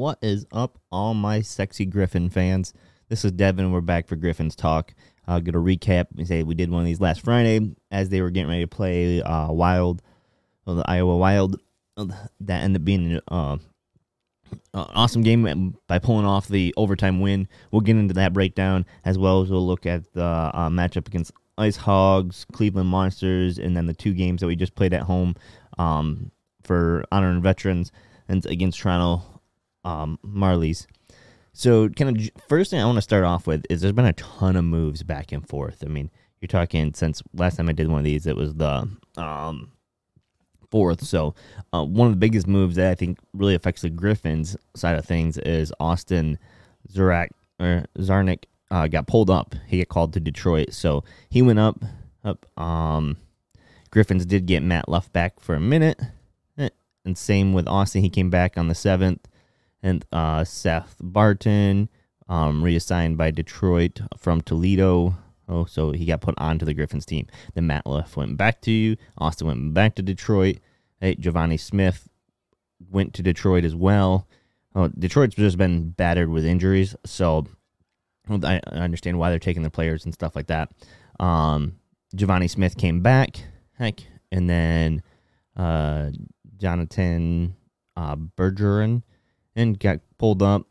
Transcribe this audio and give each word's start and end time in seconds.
What 0.00 0.18
is 0.22 0.46
up, 0.50 0.78
all 0.90 1.12
my 1.12 1.42
sexy 1.42 1.84
Griffin 1.84 2.30
fans? 2.30 2.72
This 3.10 3.22
is 3.22 3.32
Devin. 3.32 3.70
We're 3.70 3.82
back 3.82 4.06
for 4.06 4.16
Griffin's 4.16 4.56
Talk. 4.56 4.94
I'll 5.28 5.42
get 5.42 5.54
a 5.54 5.58
recap. 5.58 6.06
We 6.14 6.24
say 6.24 6.42
we 6.42 6.54
did 6.54 6.70
one 6.70 6.80
of 6.80 6.86
these 6.86 7.02
last 7.02 7.20
Friday 7.20 7.76
as 7.90 8.08
they 8.08 8.22
were 8.22 8.30
getting 8.30 8.48
ready 8.48 8.62
to 8.62 8.66
play 8.66 9.20
uh, 9.20 9.52
Wild, 9.52 10.00
well, 10.64 10.76
the 10.76 10.90
Iowa 10.90 11.18
Wild. 11.18 11.60
Uh, 11.98 12.06
that 12.40 12.62
ended 12.62 12.80
up 12.80 12.84
being 12.86 13.20
uh, 13.28 13.58
an 14.72 14.86
awesome 14.94 15.20
game 15.20 15.76
by 15.86 15.98
pulling 15.98 16.24
off 16.24 16.48
the 16.48 16.72
overtime 16.78 17.20
win. 17.20 17.46
We'll 17.70 17.82
get 17.82 17.96
into 17.96 18.14
that 18.14 18.32
breakdown 18.32 18.86
as 19.04 19.18
well 19.18 19.42
as 19.42 19.50
we'll 19.50 19.66
look 19.66 19.84
at 19.84 20.10
the 20.14 20.24
uh, 20.24 20.70
matchup 20.70 21.08
against 21.08 21.32
Ice 21.58 21.76
Hogs, 21.76 22.46
Cleveland 22.52 22.88
Monsters, 22.88 23.58
and 23.58 23.76
then 23.76 23.84
the 23.84 23.92
two 23.92 24.14
games 24.14 24.40
that 24.40 24.46
we 24.46 24.56
just 24.56 24.74
played 24.74 24.94
at 24.94 25.02
home 25.02 25.36
um, 25.76 26.30
for 26.62 27.04
honor 27.12 27.28
and 27.28 27.42
veterans 27.42 27.92
and 28.30 28.46
against 28.46 28.78
Toronto 28.78 29.24
um, 29.84 30.18
Marlies. 30.24 30.86
So, 31.52 31.88
kind 31.88 32.16
of 32.16 32.30
first 32.48 32.70
thing 32.70 32.80
I 32.80 32.84
want 32.84 32.96
to 32.96 33.02
start 33.02 33.24
off 33.24 33.46
with 33.46 33.64
is 33.68 33.80
there's 33.80 33.92
been 33.92 34.06
a 34.06 34.12
ton 34.14 34.56
of 34.56 34.64
moves 34.64 35.02
back 35.02 35.32
and 35.32 35.46
forth. 35.46 35.82
I 35.84 35.88
mean, 35.88 36.10
you're 36.40 36.48
talking 36.48 36.94
since 36.94 37.22
last 37.34 37.56
time 37.56 37.68
I 37.68 37.72
did 37.72 37.88
one 37.88 37.98
of 37.98 38.04
these, 38.04 38.26
it 38.26 38.36
was 38.36 38.54
the 38.54 38.88
um, 39.16 39.72
fourth. 40.70 41.04
So, 41.04 41.34
uh, 41.72 41.84
one 41.84 42.06
of 42.06 42.12
the 42.12 42.18
biggest 42.18 42.46
moves 42.46 42.76
that 42.76 42.90
I 42.90 42.94
think 42.94 43.18
really 43.34 43.54
affects 43.54 43.82
the 43.82 43.90
Griffins 43.90 44.56
side 44.74 44.96
of 44.96 45.04
things 45.04 45.38
is 45.38 45.72
Austin 45.80 46.38
Zurak 46.92 47.28
or 47.58 47.84
Czarnik 47.98 48.44
uh, 48.70 48.86
got 48.86 49.06
pulled 49.06 49.30
up. 49.30 49.54
He 49.66 49.78
got 49.78 49.88
called 49.88 50.12
to 50.14 50.20
Detroit, 50.20 50.72
so 50.72 51.04
he 51.28 51.42
went 51.42 51.58
up. 51.58 51.84
Up. 52.22 52.46
Um, 52.60 53.16
Griffins 53.90 54.26
did 54.26 54.46
get 54.46 54.62
Matt 54.62 54.88
Luff 54.88 55.12
back 55.12 55.40
for 55.40 55.54
a 55.54 55.60
minute, 55.60 55.98
eh, 56.58 56.68
and 57.04 57.16
same 57.16 57.54
with 57.54 57.66
Austin. 57.66 58.02
He 58.02 58.10
came 58.10 58.30
back 58.30 58.56
on 58.56 58.68
the 58.68 58.74
seventh 58.74 59.26
and 59.82 60.04
uh, 60.12 60.44
Seth 60.44 60.96
Barton, 61.00 61.88
um, 62.28 62.62
reassigned 62.62 63.16
by 63.16 63.30
Detroit 63.30 64.00
from 64.16 64.40
Toledo. 64.40 65.16
Oh, 65.48 65.64
so 65.64 65.90
he 65.92 66.04
got 66.04 66.20
put 66.20 66.36
onto 66.38 66.64
the 66.64 66.74
Griffins 66.74 67.06
team. 67.06 67.26
Then 67.54 67.66
Matt 67.66 67.84
went 67.86 68.36
back 68.36 68.60
to 68.62 68.70
you. 68.70 68.96
Austin 69.18 69.48
went 69.48 69.74
back 69.74 69.96
to 69.96 70.02
Detroit. 70.02 70.58
Hey, 71.00 71.16
Givani 71.16 71.58
Smith 71.58 72.08
went 72.88 73.14
to 73.14 73.22
Detroit 73.22 73.64
as 73.64 73.74
well. 73.74 74.28
Oh, 74.74 74.88
Detroit's 74.88 75.34
just 75.34 75.58
been 75.58 75.90
battered 75.90 76.28
with 76.28 76.44
injuries, 76.44 76.94
so 77.04 77.46
I 78.28 78.60
understand 78.70 79.18
why 79.18 79.30
they're 79.30 79.40
taking 79.40 79.64
the 79.64 79.70
players 79.70 80.04
and 80.04 80.14
stuff 80.14 80.36
like 80.36 80.46
that. 80.46 80.70
Um, 81.18 81.80
Givani 82.16 82.48
Smith 82.48 82.76
came 82.76 83.02
back, 83.02 83.40
heck, 83.78 84.00
and 84.30 84.48
then 84.48 85.02
uh, 85.56 86.10
Jonathan 86.56 87.56
uh, 87.96 88.14
Bergeron 88.16 89.02
and 89.54 89.78
got 89.78 90.00
pulled 90.18 90.42
up. 90.42 90.66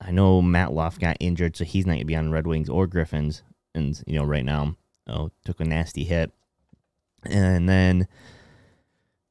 I 0.00 0.10
know 0.10 0.40
Matt 0.40 0.72
Luff 0.72 0.98
got 0.98 1.16
injured, 1.20 1.56
so 1.56 1.64
he's 1.64 1.86
not 1.86 1.92
going 1.92 2.00
to 2.00 2.06
be 2.06 2.16
on 2.16 2.32
Red 2.32 2.46
Wings 2.46 2.68
or 2.68 2.86
Griffins. 2.86 3.42
And, 3.74 4.02
you 4.06 4.18
know, 4.18 4.24
right 4.24 4.44
now, 4.44 4.76
oh, 5.06 5.30
took 5.44 5.60
a 5.60 5.64
nasty 5.64 6.04
hit. 6.04 6.32
And 7.24 7.68
then, 7.68 8.08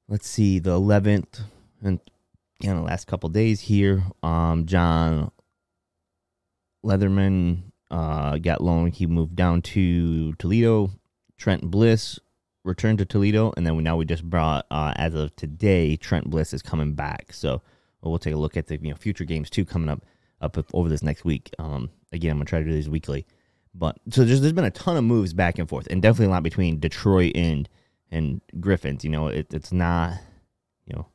let's 0.07 0.28
see, 0.28 0.59
the 0.59 0.79
11th, 0.79 1.41
and 1.81 2.00
know, 2.67 2.75
the 2.75 2.81
last 2.81 3.07
couple 3.07 3.29
days 3.29 3.61
here, 3.61 4.03
um, 4.22 4.66
John 4.66 5.31
Leatherman 6.85 7.63
uh, 7.89 8.38
got 8.38 8.62
loaned. 8.62 8.95
He 8.95 9.06
moved 9.07 9.35
down 9.35 9.62
to 9.63 10.33
Toledo. 10.33 10.91
Trent 11.38 11.63
Bliss 11.63 12.19
returned 12.63 13.00
to 13.00 13.06
Toledo. 13.06 13.53
And 13.56 13.66
then 13.66 13.75
we, 13.75 13.83
now 13.83 13.97
we 13.97 14.06
just 14.06 14.23
brought, 14.23 14.66
uh, 14.69 14.94
as 14.95 15.13
of 15.13 15.35
today, 15.35 15.95
Trent 15.95 16.29
Bliss 16.29 16.53
is 16.53 16.62
coming 16.62 16.94
back. 16.94 17.31
So, 17.31 17.62
well, 18.01 18.17
take 18.17 18.33
a 18.33 18.37
look 18.37 18.57
at 18.57 18.67
the 18.67 18.77
you 18.81 18.89
know 18.89 18.95
future 18.95 19.25
games 19.25 19.49
too 19.49 19.65
coming 19.65 19.89
up 19.89 20.05
up 20.41 20.57
over 20.73 20.89
this 20.89 21.03
next 21.03 21.25
week. 21.25 21.51
Um, 21.59 21.89
again, 22.11 22.31
I'm 22.31 22.37
gonna 22.37 22.45
try 22.45 22.59
to 22.59 22.65
do 22.65 22.71
these 22.71 22.89
weekly, 22.89 23.25
but 23.73 23.97
so 24.09 24.23
there's 24.23 24.41
there's 24.41 24.53
been 24.53 24.65
a 24.65 24.71
ton 24.71 24.97
of 24.97 25.03
moves 25.03 25.33
back 25.33 25.59
and 25.59 25.67
forth, 25.67 25.87
and 25.89 26.01
definitely 26.01 26.27
a 26.27 26.29
lot 26.29 26.43
between 26.43 26.79
Detroit 26.79 27.33
and 27.35 27.67
and 28.11 28.41
Griffins. 28.59 29.03
You 29.03 29.09
know, 29.09 29.27
it, 29.27 29.53
it's 29.53 29.71
not 29.71 30.13
you 30.85 30.95
know 30.95 31.07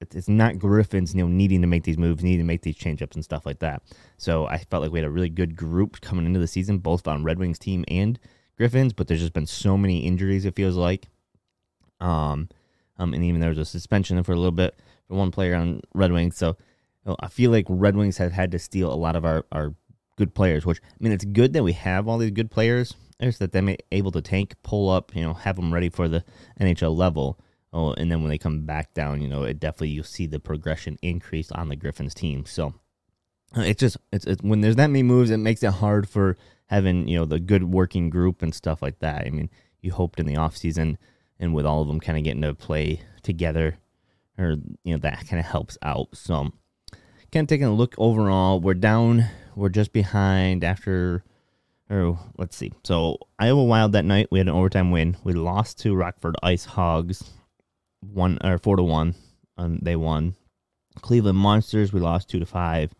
it, 0.00 0.14
it's 0.14 0.28
not 0.28 0.58
Griffins 0.58 1.14
you 1.14 1.22
know 1.22 1.28
needing 1.28 1.60
to 1.60 1.66
make 1.66 1.84
these 1.84 1.98
moves, 1.98 2.22
needing 2.22 2.40
to 2.40 2.44
make 2.44 2.62
these 2.62 2.78
changeups 2.78 3.14
and 3.14 3.24
stuff 3.24 3.44
like 3.44 3.58
that. 3.58 3.82
So 4.16 4.46
I 4.46 4.58
felt 4.58 4.82
like 4.82 4.92
we 4.92 4.98
had 4.98 5.06
a 5.08 5.10
really 5.10 5.30
good 5.30 5.56
group 5.56 6.00
coming 6.00 6.26
into 6.26 6.40
the 6.40 6.46
season, 6.46 6.78
both 6.78 7.06
on 7.06 7.24
Red 7.24 7.38
Wings 7.38 7.58
team 7.58 7.84
and 7.88 8.18
Griffins. 8.56 8.92
But 8.92 9.08
there's 9.08 9.20
just 9.20 9.34
been 9.34 9.46
so 9.46 9.76
many 9.76 10.00
injuries. 10.00 10.44
It 10.44 10.56
feels 10.56 10.76
like. 10.76 11.08
Um, 12.00 12.48
um, 12.96 13.14
and 13.14 13.24
even 13.24 13.40
there 13.40 13.50
was 13.50 13.58
a 13.58 13.64
suspension 13.64 14.22
for 14.22 14.32
a 14.32 14.36
little 14.36 14.50
bit 14.52 14.78
for 15.08 15.14
one 15.14 15.30
player 15.30 15.54
on 15.54 15.80
Red 15.94 16.12
Wings. 16.12 16.36
So 16.36 16.48
you 16.48 16.54
know, 17.10 17.16
I 17.20 17.28
feel 17.28 17.50
like 17.50 17.66
Red 17.68 17.96
Wings 17.96 18.18
have 18.18 18.32
had 18.32 18.52
to 18.52 18.58
steal 18.58 18.92
a 18.92 18.94
lot 18.94 19.16
of 19.16 19.24
our, 19.24 19.44
our 19.50 19.74
good 20.16 20.34
players, 20.34 20.64
which 20.64 20.80
I 20.84 20.96
mean, 21.00 21.12
it's 21.12 21.24
good 21.24 21.54
that 21.54 21.64
we 21.64 21.72
have 21.72 22.06
all 22.06 22.18
these 22.18 22.30
good 22.30 22.50
players. 22.50 22.94
There's 23.18 23.38
that 23.38 23.52
they're 23.52 23.76
able 23.90 24.12
to 24.12 24.22
tank, 24.22 24.54
pull 24.62 24.90
up, 24.90 25.14
you 25.14 25.22
know, 25.22 25.34
have 25.34 25.56
them 25.56 25.74
ready 25.74 25.88
for 25.88 26.06
the 26.06 26.24
NHL 26.60 26.96
level. 26.96 27.40
Oh, 27.72 27.92
and 27.92 28.10
then 28.10 28.22
when 28.22 28.30
they 28.30 28.38
come 28.38 28.64
back 28.64 28.94
down, 28.94 29.20
you 29.20 29.28
know, 29.28 29.42
it 29.42 29.58
definitely 29.58 29.88
you'll 29.88 30.04
see 30.04 30.26
the 30.26 30.40
progression 30.40 30.98
increase 31.02 31.50
on 31.52 31.68
the 31.68 31.76
Griffins 31.76 32.14
team. 32.14 32.46
So 32.46 32.74
uh, 33.56 33.62
it's 33.62 33.80
just 33.80 33.96
it's, 34.12 34.24
it's 34.24 34.42
when 34.42 34.60
there's 34.60 34.76
that 34.76 34.88
many 34.88 35.02
moves, 35.02 35.30
it 35.30 35.38
makes 35.38 35.62
it 35.62 35.72
hard 35.72 36.08
for 36.08 36.36
having 36.66 37.08
you 37.08 37.18
know 37.18 37.24
the 37.24 37.40
good 37.40 37.64
working 37.64 38.10
group 38.10 38.42
and 38.42 38.54
stuff 38.54 38.82
like 38.82 39.00
that. 39.00 39.26
I 39.26 39.30
mean, 39.30 39.50
you 39.80 39.92
hoped 39.92 40.20
in 40.20 40.26
the 40.26 40.36
off 40.36 40.56
season 40.56 40.98
and 41.38 41.54
with 41.54 41.66
all 41.66 41.82
of 41.82 41.88
them 41.88 42.00
kind 42.00 42.18
of 42.18 42.24
getting 42.24 42.42
to 42.42 42.54
play 42.54 43.00
together 43.22 43.78
or 44.38 44.56
you 44.84 44.92
know 44.94 44.98
that 44.98 45.26
kind 45.28 45.40
of 45.40 45.46
helps 45.46 45.76
out. 45.82 46.08
So, 46.14 46.52
kind 47.32 47.44
of 47.44 47.48
taking 47.48 47.66
a 47.66 47.74
look 47.74 47.94
overall, 47.98 48.60
we're 48.60 48.74
down. 48.74 49.26
We're 49.56 49.68
just 49.68 49.92
behind 49.92 50.64
after. 50.64 51.24
Or 51.90 52.18
let's 52.36 52.54
see. 52.54 52.70
So 52.84 53.16
Iowa 53.38 53.64
Wild 53.64 53.92
that 53.92 54.04
night 54.04 54.28
we 54.30 54.38
had 54.38 54.48
an 54.48 54.54
overtime 54.54 54.90
win. 54.90 55.16
We 55.24 55.32
lost 55.32 55.78
to 55.80 55.94
Rockford 55.94 56.36
Ice 56.42 56.66
Hogs, 56.66 57.22
one 58.00 58.38
or 58.44 58.58
four 58.58 58.76
to 58.76 58.82
one, 58.82 59.14
and 59.56 59.80
they 59.80 59.96
won. 59.96 60.34
Cleveland 61.00 61.38
Monsters 61.38 61.92
we 61.92 62.00
lost 62.00 62.28
two 62.28 62.40
to 62.40 62.46
five. 62.46 62.92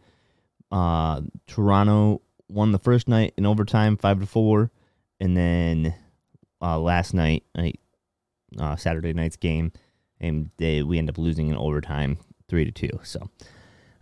Uh, 0.73 1.21
Toronto 1.47 2.23
won 2.49 2.73
the 2.73 2.79
first 2.79 3.09
night 3.09 3.35
in 3.37 3.45
overtime 3.45 3.99
five 3.99 4.21
to 4.21 4.27
four, 4.27 4.71
and 5.21 5.37
then 5.37 5.95
uh, 6.63 6.79
last 6.79 7.13
night, 7.13 7.45
uh, 8.59 8.77
Saturday 8.77 9.13
night's 9.13 9.37
game 9.37 9.71
and 10.21 10.51
they, 10.57 10.83
we 10.83 10.99
end 10.99 11.09
up 11.09 11.19
losing 11.19 11.49
in 11.49 11.57
overtime, 11.57 12.19
three 12.49 12.65
to 12.65 12.71
two. 12.71 13.01
So, 13.03 13.31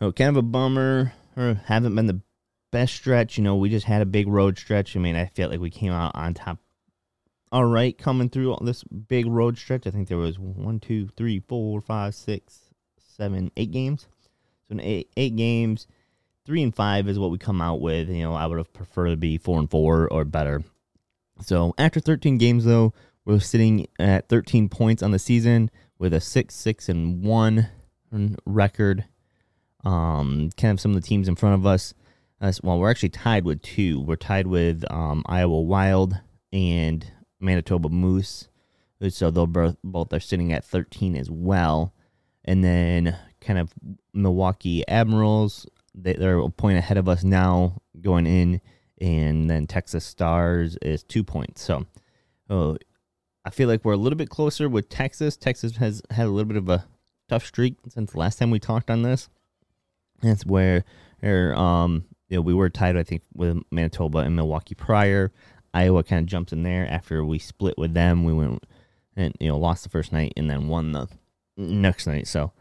oh, 0.01 0.13
kind 0.13 0.31
of 0.31 0.37
a 0.37 0.43
bummer. 0.43 1.13
Or 1.37 1.61
haven't 1.67 1.95
been 1.95 2.07
the 2.07 2.21
best 2.73 2.95
stretch. 2.95 3.37
You 3.37 3.45
know, 3.45 3.57
we 3.57 3.69
just 3.69 3.87
had 3.87 4.03
a 4.03 4.07
big 4.07 4.27
road 4.27 4.59
stretch. 4.59 4.97
I 4.97 5.01
mean, 5.01 5.17
I 5.17 5.27
felt 5.27 5.51
like 5.51 5.61
we 5.61 5.71
came 5.71 5.93
out 5.93 6.13
on 6.15 6.35
top. 6.35 6.59
All 7.53 7.65
right, 7.65 7.97
coming 7.97 8.29
through 8.29 8.57
this 8.63 8.83
big 8.85 9.27
road 9.27 9.57
stretch. 9.57 9.87
I 9.87 9.91
think 9.91 10.09
there 10.09 10.19
was 10.19 10.39
one, 10.39 10.81
two, 10.81 11.09
three, 11.17 11.41
four, 11.41 11.81
five, 11.81 12.15
six, 12.15 12.61
seven, 12.99 13.51
eight 13.57 13.71
games. 13.71 14.09
So 14.69 14.73
in 14.73 14.81
eight, 14.81 15.11
eight 15.17 15.37
games, 15.37 15.87
three 16.45 16.63
and 16.63 16.75
five 16.75 17.09
is 17.09 17.19
what 17.19 17.31
we 17.31 17.39
come 17.39 17.63
out 17.63 17.81
with. 17.81 18.09
You 18.09 18.23
know, 18.23 18.35
I 18.35 18.47
would 18.47 18.59
have 18.59 18.73
preferred 18.73 19.11
to 19.11 19.17
be 19.17 19.39
four 19.39 19.59
and 19.59 19.71
four 19.71 20.09
or 20.09 20.25
better. 20.25 20.65
So 21.41 21.75
after 21.79 22.01
13 22.01 22.39
games, 22.39 22.65
though, 22.65 22.95
we're 23.25 23.41
sitting 23.41 23.87
at 23.99 24.29
13 24.29 24.69
points 24.69 25.03
on 25.03 25.11
the 25.11 25.19
season 25.19 25.71
with 25.99 26.13
a 26.13 26.21
six 26.21 26.55
six 26.55 26.89
and 26.89 27.23
one 27.23 27.69
record. 28.45 29.05
Um, 29.85 30.51
kind 30.57 30.73
of 30.73 30.81
some 30.81 30.95
of 30.95 31.01
the 31.01 31.07
teams 31.07 31.29
in 31.29 31.37
front 31.37 31.55
of 31.55 31.67
us. 31.67 31.95
Uh, 32.41 32.53
well, 32.63 32.79
we're 32.79 32.91
actually 32.91 33.11
tied 33.11 33.45
with 33.45 33.63
two. 33.63 34.01
We're 34.01 34.17
tied 34.17 34.47
with 34.47 34.85
um, 34.91 35.23
Iowa 35.27 35.61
Wild 35.61 36.21
and 36.53 37.11
Manitoba 37.41 37.89
Moose. 37.89 38.49
So 39.09 39.31
they'll 39.31 39.47
both 39.47 39.77
both 39.85 40.13
are 40.13 40.21
sitting 40.21 40.53
at 40.53 40.65
13 40.65 41.17
as 41.17 41.31
well. 41.31 41.95
And 42.45 42.65
then 42.65 43.17
kind 43.41 43.59
of 43.59 43.73
Milwaukee 44.13 44.87
Admirals, 44.89 45.67
they, 45.95 46.15
they're 46.15 46.39
a 46.39 46.49
point 46.49 46.79
ahead 46.79 46.97
of 46.97 47.09
us 47.09 47.25
now 47.25 47.81
going 48.01 48.27
in. 48.27 48.61
And 49.01 49.51
then 49.51 49.67
Texas 49.67 50.05
Stars 50.05 50.79
is 50.81 51.03
two 51.03 51.23
points. 51.23 51.63
So 51.63 51.87
oh, 52.49 52.79
I 53.47 53.51
feel 53.51 53.69
like 53.69 53.85
we're 53.85 53.93
a 53.93 53.97
little 53.97 54.17
bit 54.17 54.29
closer 54.29 54.69
with 54.69 54.89
Texas. 54.89 55.37
Texas 55.37 55.77
has 55.77 56.03
had 56.11 56.27
a 56.27 56.31
little 56.31 56.49
bit 56.49 56.57
of 56.57 56.69
a 56.69 56.85
tough 57.29 57.47
streak 57.47 57.77
since 57.89 58.11
the 58.11 58.19
last 58.19 58.41
time 58.41 58.51
we 58.51 58.59
talked 58.59 58.91
on 58.91 59.03
this. 59.03 59.29
That's 60.21 60.45
where, 60.45 60.85
where 61.21 61.55
um, 61.55 62.07
you 62.29 62.39
know, 62.39 62.41
we 62.43 62.55
were 62.55 62.69
tied, 62.69 62.97
I 62.97 63.05
think, 63.05 63.23
with 63.35 63.63
Manitoba 63.71 64.19
and 64.19 64.35
Milwaukee 64.35 64.75
prior. 64.75 65.31
Iowa 65.73 66.03
kind 66.03 66.21
of 66.21 66.27
jumped 66.27 66.53
in 66.53 66.65
there 66.65 66.91
after 66.91 67.25
we 67.25 67.39
split 67.39 67.79
with 67.79 67.95
them. 67.95 68.25
We 68.25 68.33
went 68.33 68.67
and 69.15 69.33
you 69.39 69.49
know 69.49 69.59
lost 69.59 69.85
the 69.85 69.91
first 69.91 70.13
night 70.13 70.33
and 70.37 70.51
then 70.51 70.67
won 70.67 70.91
the 70.91 71.07
next 71.57 72.09
night. 72.09 72.27
So, 72.27 72.53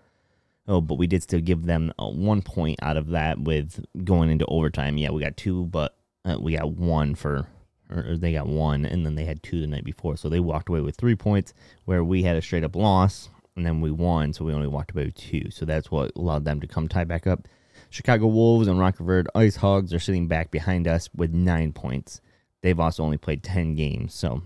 oh, 0.68 0.82
but 0.82 1.00
we 1.00 1.08
did 1.08 1.24
still 1.24 1.40
give 1.40 1.66
them 1.66 1.94
a 1.98 2.08
one 2.08 2.44
point 2.44 2.78
out 2.84 2.98
of 2.98 3.08
that 3.10 3.40
with 3.40 3.84
going 4.04 4.30
into 4.30 4.46
overtime. 4.46 4.98
Yeah, 4.98 5.10
we 5.10 5.24
got 5.24 5.38
two, 5.38 5.66
but 5.66 5.96
uh, 6.26 6.38
we 6.40 6.58
got 6.58 6.74
one 6.74 7.16
for 7.16 7.48
or 7.90 8.18
they 8.18 8.34
got 8.34 8.48
one, 8.48 8.86
and 8.86 9.06
then 9.06 9.16
they 9.16 9.26
had 9.26 9.44
two 9.44 9.62
the 9.62 9.68
night 9.68 9.84
before. 9.84 10.18
So 10.18 10.30
they 10.30 10.40
walked 10.40 10.70
away 10.70 10.82
with 10.82 10.96
three 10.96 11.16
points, 11.16 11.54
where 11.86 12.04
we 12.04 12.24
had 12.24 12.36
a 12.38 12.42
straight 12.42 12.64
up 12.64 12.76
loss. 12.76 13.30
and 13.56 13.66
then 13.66 13.80
we 13.80 13.90
won, 13.92 14.34
so 14.34 14.44
we 14.44 14.54
only 14.54 14.68
walked 14.68 14.92
away 14.92 15.06
with 15.06 15.16
two. 15.16 15.50
So 15.50 15.66
that's 15.66 15.90
what 15.90 16.12
allowed 16.16 16.44
them 16.46 16.60
to 16.62 16.68
come 16.68 16.88
tie 16.88 17.06
back 17.06 17.26
up. 17.26 17.48
Chicago 17.90 18.28
Wolves 18.28 18.68
and 18.68 18.80
Rockford 18.80 19.30
Ice 19.36 19.56
Hogs 19.56 19.94
are 19.94 20.00
sitting 20.00 20.28
back 20.28 20.52
behind 20.52 20.88
us 20.88 21.10
with 21.16 21.34
nine 21.34 21.72
points. 21.72 22.20
They've 22.62 22.80
also 22.80 23.04
only 23.04 23.18
played 23.18 23.44
ten 23.44 23.76
games, 23.76 24.14
so 24.14 24.42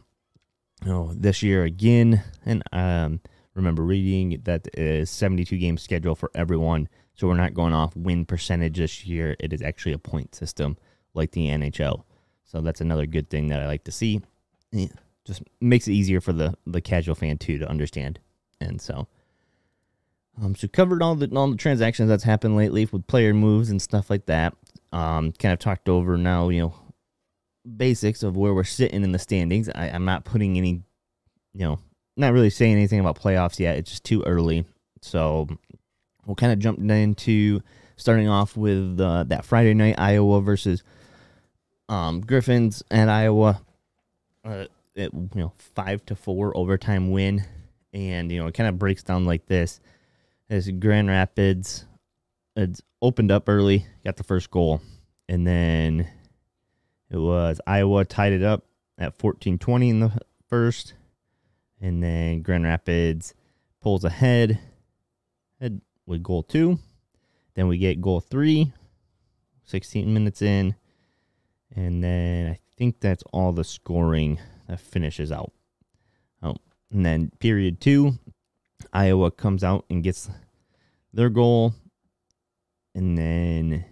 this 1.15 1.41
year 1.41 1.63
again, 1.63 2.23
and 2.45 2.63
um, 2.71 3.21
remember 3.53 3.83
reading 3.83 4.41
that 4.43 4.67
is 4.75 5.09
72 5.09 5.57
game 5.57 5.77
schedule 5.77 6.15
for 6.15 6.31
everyone. 6.35 6.87
So 7.13 7.27
we're 7.27 7.35
not 7.35 7.53
going 7.53 7.73
off 7.73 7.95
win 7.95 8.25
percentage 8.25 8.77
this 8.77 9.05
year. 9.05 9.35
It 9.39 9.51
is 9.51 9.61
actually 9.61 9.93
a 9.93 9.99
point 9.99 10.35
system 10.35 10.77
like 11.13 11.31
the 11.31 11.47
NHL. 11.47 12.03
So 12.49 12.61
that's 12.61 12.81
another 12.81 13.05
good 13.05 13.29
thing 13.29 13.47
that 13.49 13.61
I 13.61 13.67
like 13.67 13.83
to 13.83 13.91
see. 13.91 14.21
It 14.71 14.91
just 15.23 15.43
makes 15.61 15.87
it 15.87 15.93
easier 15.93 16.19
for 16.19 16.33
the 16.33 16.55
the 16.65 16.81
casual 16.81 17.13
fan 17.13 17.37
too 17.37 17.59
to 17.59 17.69
understand. 17.69 18.19
And 18.59 18.81
so, 18.81 19.07
um, 20.41 20.55
so 20.55 20.67
covered 20.67 21.03
all 21.03 21.13
the 21.13 21.29
all 21.35 21.51
the 21.51 21.57
transactions 21.57 22.09
that's 22.09 22.23
happened 22.23 22.55
lately 22.55 22.87
with 22.91 23.05
player 23.05 23.35
moves 23.35 23.69
and 23.69 23.79
stuff 23.79 24.09
like 24.09 24.25
that. 24.25 24.55
Um, 24.91 25.31
kind 25.33 25.53
of 25.53 25.59
talked 25.59 25.87
over 25.87 26.17
now, 26.17 26.49
you 26.49 26.61
know, 26.61 26.73
basics 27.77 28.23
of 28.23 28.35
where 28.35 28.55
we're 28.55 28.63
sitting 28.63 29.03
in 29.03 29.11
the 29.11 29.19
standings. 29.19 29.69
I, 29.69 29.89
I'm 29.89 30.05
not 30.05 30.25
putting 30.25 30.57
any, 30.57 30.81
you 31.53 31.65
know, 31.67 31.79
not 32.17 32.33
really 32.33 32.49
saying 32.49 32.73
anything 32.73 32.99
about 32.99 33.19
playoffs 33.19 33.59
yet. 33.59 33.77
It's 33.77 33.91
just 33.91 34.03
too 34.03 34.23
early. 34.23 34.65
So 35.01 35.47
we'll 36.25 36.35
kind 36.35 36.51
of 36.51 36.57
jump 36.57 36.79
into 36.79 37.61
starting 37.95 38.27
off 38.27 38.57
with 38.57 38.99
uh, 38.99 39.25
that 39.25 39.45
Friday 39.45 39.75
night 39.75 39.99
Iowa 39.99 40.41
versus 40.41 40.81
um, 41.89 42.21
Griffins 42.21 42.83
and 42.89 43.11
Iowa. 43.11 43.61
Uh, 44.45 44.65
it, 44.95 45.11
you 45.13 45.29
know, 45.35 45.53
five 45.57 46.05
to 46.05 46.15
four 46.15 46.55
overtime 46.55 47.11
win, 47.11 47.43
and 47.91 48.31
you 48.31 48.39
know 48.39 48.47
it 48.47 48.53
kind 48.53 48.69
of 48.69 48.79
breaks 48.79 49.03
down 49.03 49.25
like 49.25 49.47
this: 49.47 49.81
as 50.49 50.69
Grand 50.69 51.09
Rapids, 51.09 51.85
it's 52.55 52.81
opened 53.01 53.31
up 53.31 53.49
early, 53.49 53.85
got 54.05 54.15
the 54.15 54.23
first 54.23 54.51
goal, 54.51 54.81
and 55.27 55.45
then 55.45 56.07
it 57.09 57.17
was 57.17 57.59
Iowa 57.67 58.05
tied 58.05 58.33
it 58.33 58.43
up 58.43 58.63
at 58.97 59.17
14-20 59.17 59.89
in 59.89 59.99
the 60.01 60.11
first, 60.47 60.93
and 61.81 62.03
then 62.03 62.41
Grand 62.41 62.65
Rapids 62.65 63.33
pulls 63.81 64.03
ahead, 64.03 64.59
head 65.59 65.81
with 66.05 66.23
goal 66.23 66.43
two. 66.43 66.79
Then 67.55 67.67
we 67.67 67.77
get 67.77 68.01
goal 68.01 68.19
three, 68.19 68.71
16 69.65 70.13
minutes 70.13 70.41
in, 70.41 70.75
and 71.75 72.03
then 72.03 72.51
I 72.51 72.59
think 72.77 72.99
that's 72.99 73.23
all 73.31 73.51
the 73.51 73.63
scoring 73.63 74.39
that 74.67 74.79
finishes 74.79 75.31
out. 75.31 75.51
Oh, 76.41 76.55
and 76.91 77.05
then 77.05 77.31
period 77.39 77.81
two, 77.81 78.17
Iowa 78.93 79.31
comes 79.31 79.63
out 79.63 79.85
and 79.89 80.03
gets 80.03 80.29
their 81.13 81.29
goal, 81.29 81.73
and 82.95 83.17
then 83.17 83.85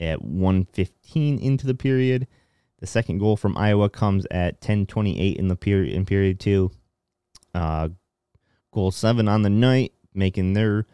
at 0.00 0.22
115 0.22 1.38
into 1.38 1.66
the 1.66 1.74
period, 1.74 2.26
the 2.80 2.86
second 2.86 3.18
goal 3.18 3.36
from 3.36 3.56
Iowa 3.56 3.88
comes 3.88 4.26
at 4.30 4.60
10:28 4.60 5.36
in 5.36 5.48
the 5.48 5.56
period 5.56 5.94
in 5.94 6.04
period 6.04 6.38
two. 6.38 6.70
Uh, 7.54 7.88
goal 8.70 8.90
seven 8.90 9.28
on 9.28 9.42
the 9.42 9.50
night, 9.50 9.92
making 10.14 10.52
their 10.52 10.86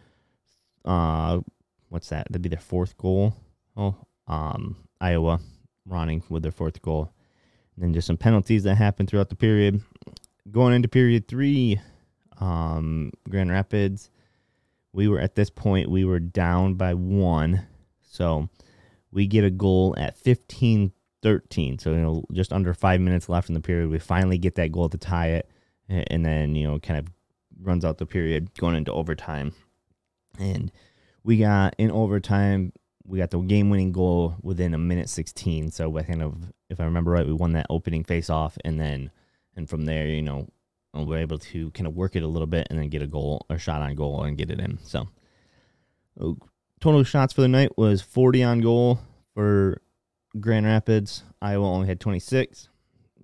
uh, 0.85 1.41
what's 1.89 2.09
that? 2.09 2.27
That'd 2.29 2.43
be 2.43 2.49
their 2.49 2.59
fourth 2.59 2.97
goal. 2.97 3.35
Oh, 3.77 3.97
um, 4.27 4.77
Iowa 5.01 5.41
running 5.87 6.23
with 6.29 6.43
their 6.43 6.53
fourth 6.53 6.81
goal. 6.83 7.13
And 7.75 7.85
then 7.85 7.95
just 7.95 8.07
some 8.07 8.17
penalties 8.17 8.63
that 8.65 8.77
happened 8.77 9.09
throughout 9.09 9.29
the 9.29 9.37
period. 9.37 9.83
Going 10.51 10.75
into 10.75 10.89
period 10.89 11.27
three, 11.27 11.81
um, 12.39 13.13
Grand 13.29 13.51
Rapids, 13.51 14.11
we 14.93 15.09
were 15.09 15.19
at 15.19 15.35
this 15.35 15.51
point 15.51 15.91
we 15.91 16.05
were 16.05 16.21
down 16.21 16.75
by 16.75 16.95
one, 16.95 17.67
so 18.03 18.49
we 19.11 19.27
get 19.27 19.45
a 19.45 19.51
goal 19.51 19.95
at 19.99 20.17
15 20.17 20.93
13. 21.25 21.79
So, 21.79 21.91
you 21.93 22.01
know, 22.01 22.25
just 22.33 22.53
under 22.53 22.75
five 22.75 23.01
minutes 23.01 23.31
left 23.31 23.49
in 23.49 23.55
the 23.55 23.61
period, 23.61 23.89
we 23.89 23.99
finally 23.99 24.37
get 24.37 24.57
that 24.57 24.71
goal 24.71 24.91
to 24.91 24.99
tie 24.99 25.29
it. 25.29 25.51
And 25.89 26.25
then, 26.25 26.55
you 26.55 26.69
know, 26.69 26.79
kind 26.79 27.01
of 27.01 27.13
runs 27.61 27.85
out 27.85 27.99
the 27.99 28.07
period 28.07 28.55
going 28.59 28.77
into 28.77 28.93
overtime. 28.93 29.55
And 30.39 30.71
we 31.25 31.39
got 31.39 31.75
in 31.79 31.91
overtime, 31.91 32.73
we 33.07 33.19
got 33.19 33.31
the 33.31 33.39
game 33.41 33.71
winning 33.71 33.93
goal 33.93 34.37
within 34.43 34.75
a 34.75 34.79
minute 34.79 35.09
16. 35.09 35.71
So, 35.71 35.89
we 35.89 36.03
kind 36.03 36.23
of, 36.23 36.37
if 36.71 36.81
I 36.81 36.85
remember 36.85 37.11
right, 37.11 37.27
we 37.27 37.33
won 37.33 37.53
that 37.53 37.67
opening 37.71 38.05
face 38.05 38.31
off. 38.31 38.57
And 38.65 38.81
then, 38.81 39.11
and 39.57 39.69
from 39.69 39.85
there, 39.85 40.07
you 40.07 40.23
know, 40.23 40.49
we 40.93 41.05
we're 41.05 41.19
able 41.19 41.39
to 41.39 41.71
kind 41.73 41.87
of 41.87 41.95
work 41.95 42.17
it 42.17 42.23
a 42.23 42.29
little 42.29 42.47
bit 42.47 42.69
and 42.71 42.79
then 42.79 42.89
get 42.89 43.03
a 43.03 43.07
goal, 43.07 43.47
a 43.51 43.59
shot 43.59 43.83
on 43.83 43.95
goal 43.95 44.23
and 44.23 44.39
get 44.39 44.51
it 44.51 44.61
in. 44.61 44.79
So, 44.83 45.09
total 46.81 47.05
shots 47.05 47.33
for 47.33 47.41
the 47.41 47.49
night 47.49 47.77
was 47.77 48.01
40 48.01 48.43
on 48.43 48.61
goal 48.61 49.01
for 49.35 49.81
Grand 50.41 50.67
Rapids, 50.67 51.23
Iowa 51.41 51.67
only 51.71 51.87
had 51.87 52.01
26. 52.01 52.69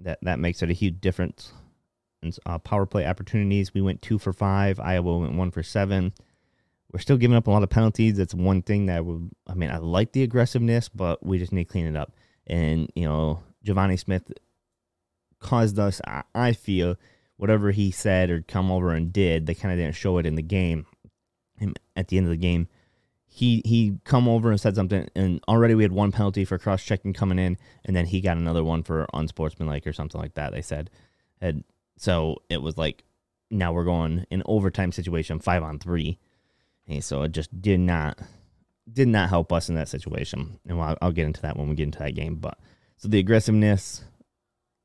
That 0.03 0.19
that 0.23 0.39
makes 0.39 0.63
it 0.63 0.71
a 0.71 0.75
huge 0.75 1.01
difference. 1.01 1.53
And 2.23 2.37
uh, 2.47 2.59
power 2.59 2.87
play 2.87 3.07
opportunities, 3.07 3.75
we 3.75 3.81
went 3.81 4.03
two 4.03 4.19
for 4.19 4.33
five. 4.33 4.79
Iowa 4.79 5.19
went 5.19 5.35
one 5.35 5.51
for 5.51 5.63
seven. 5.63 6.13
We're 6.93 7.01
still 7.01 7.17
giving 7.17 7.37
up 7.37 7.47
a 7.47 7.51
lot 7.51 7.63
of 7.63 7.71
penalties. 7.71 8.17
That's 8.17 8.35
one 8.35 8.63
thing 8.63 8.87
that 8.87 9.05
would. 9.05 9.31
I 9.47 9.55
mean, 9.55 9.71
I 9.71 9.79
like 9.79 10.13
the 10.13 10.23
aggressiveness, 10.23 10.89
but 10.89 11.25
we 11.25 11.39
just 11.39 11.53
need 11.53 11.65
to 11.65 11.71
clean 11.71 11.87
it 11.87 11.97
up. 11.97 12.13
And 12.47 12.91
you 12.95 13.05
know, 13.05 13.43
Givani 13.65 13.99
Smith 13.99 14.31
caused 15.39 15.79
us. 15.79 16.01
I, 16.35 16.53
feel 16.53 16.97
whatever 17.37 17.71
he 17.71 17.91
said 17.91 18.31
or 18.31 18.43
come 18.43 18.71
over 18.71 18.93
and 18.93 19.13
did, 19.13 19.47
they 19.47 19.55
kind 19.55 19.73
of 19.73 19.79
didn't 19.79 19.95
show 19.95 20.19
it 20.19 20.27
in 20.27 20.35
the 20.35 20.43
game. 20.43 20.87
At 21.95 22.09
the 22.09 22.17
end 22.17 22.27
of 22.27 22.31
the 22.31 22.37
game, 22.37 22.69
he 23.27 23.63
he 23.65 23.99
come 24.05 24.29
over 24.29 24.51
and 24.51 24.61
said 24.61 24.75
something, 24.75 25.09
and 25.15 25.41
already 25.47 25.75
we 25.75 25.85
had 25.85 25.93
one 25.93 26.11
penalty 26.11 26.45
for 26.45 26.59
cross 26.59 26.83
checking 26.83 27.13
coming 27.13 27.39
in, 27.39 27.59
and 27.85 27.95
then 27.95 28.07
he 28.07 28.21
got 28.21 28.37
another 28.37 28.65
one 28.65 28.83
for 28.83 29.07
unsportsmanlike 29.13 29.87
or 29.87 29.93
something 29.93 30.21
like 30.21 30.35
that. 30.35 30.53
They 30.53 30.63
said, 30.63 30.91
and 31.41 31.63
so 31.97 32.37
it 32.49 32.63
was 32.63 32.77
like 32.77 33.05
now 33.51 33.73
we're 33.73 33.85
going 33.85 34.25
in 34.31 34.43
overtime 34.47 34.91
situation, 34.91 35.39
five 35.39 35.63
on 35.63 35.79
three, 35.79 36.19
and 36.91 37.05
so 37.05 37.23
it 37.23 37.33
just 37.33 37.63
did 37.63 37.81
not 37.81 38.19
did 38.93 39.09
not 39.09 39.29
help 39.29 39.53
us 39.53 39.69
in 39.69 39.77
that 39.77 39.89
situation. 39.89 40.59
And 40.67 40.81
I'll, 40.81 40.99
I'll 41.01 41.13
get 41.13 41.27
into 41.27 41.41
that 41.43 41.57
when 41.57 41.69
we 41.69 41.77
get 41.77 41.85
into 41.85 42.01
that 42.01 42.17
game. 42.17 42.37
But 42.37 42.59
so 42.97 43.09
the 43.09 43.21
aggressiveness, 43.21 44.03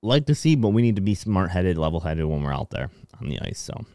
like 0.04 0.28
to 0.28 0.36
see, 0.36 0.56
but 0.56 0.70
we 0.70 0.84
need 0.84 0.96
to 0.98 1.02
be 1.02 1.16
smart 1.16 1.50
headed, 1.50 1.78
level 1.78 2.00
headed 2.00 2.26
when 2.26 2.44
we're 2.44 2.54
out 2.54 2.70
there 2.70 2.92
on 3.20 3.30
the 3.30 3.42
ice. 3.42 3.60
So, 3.60 3.86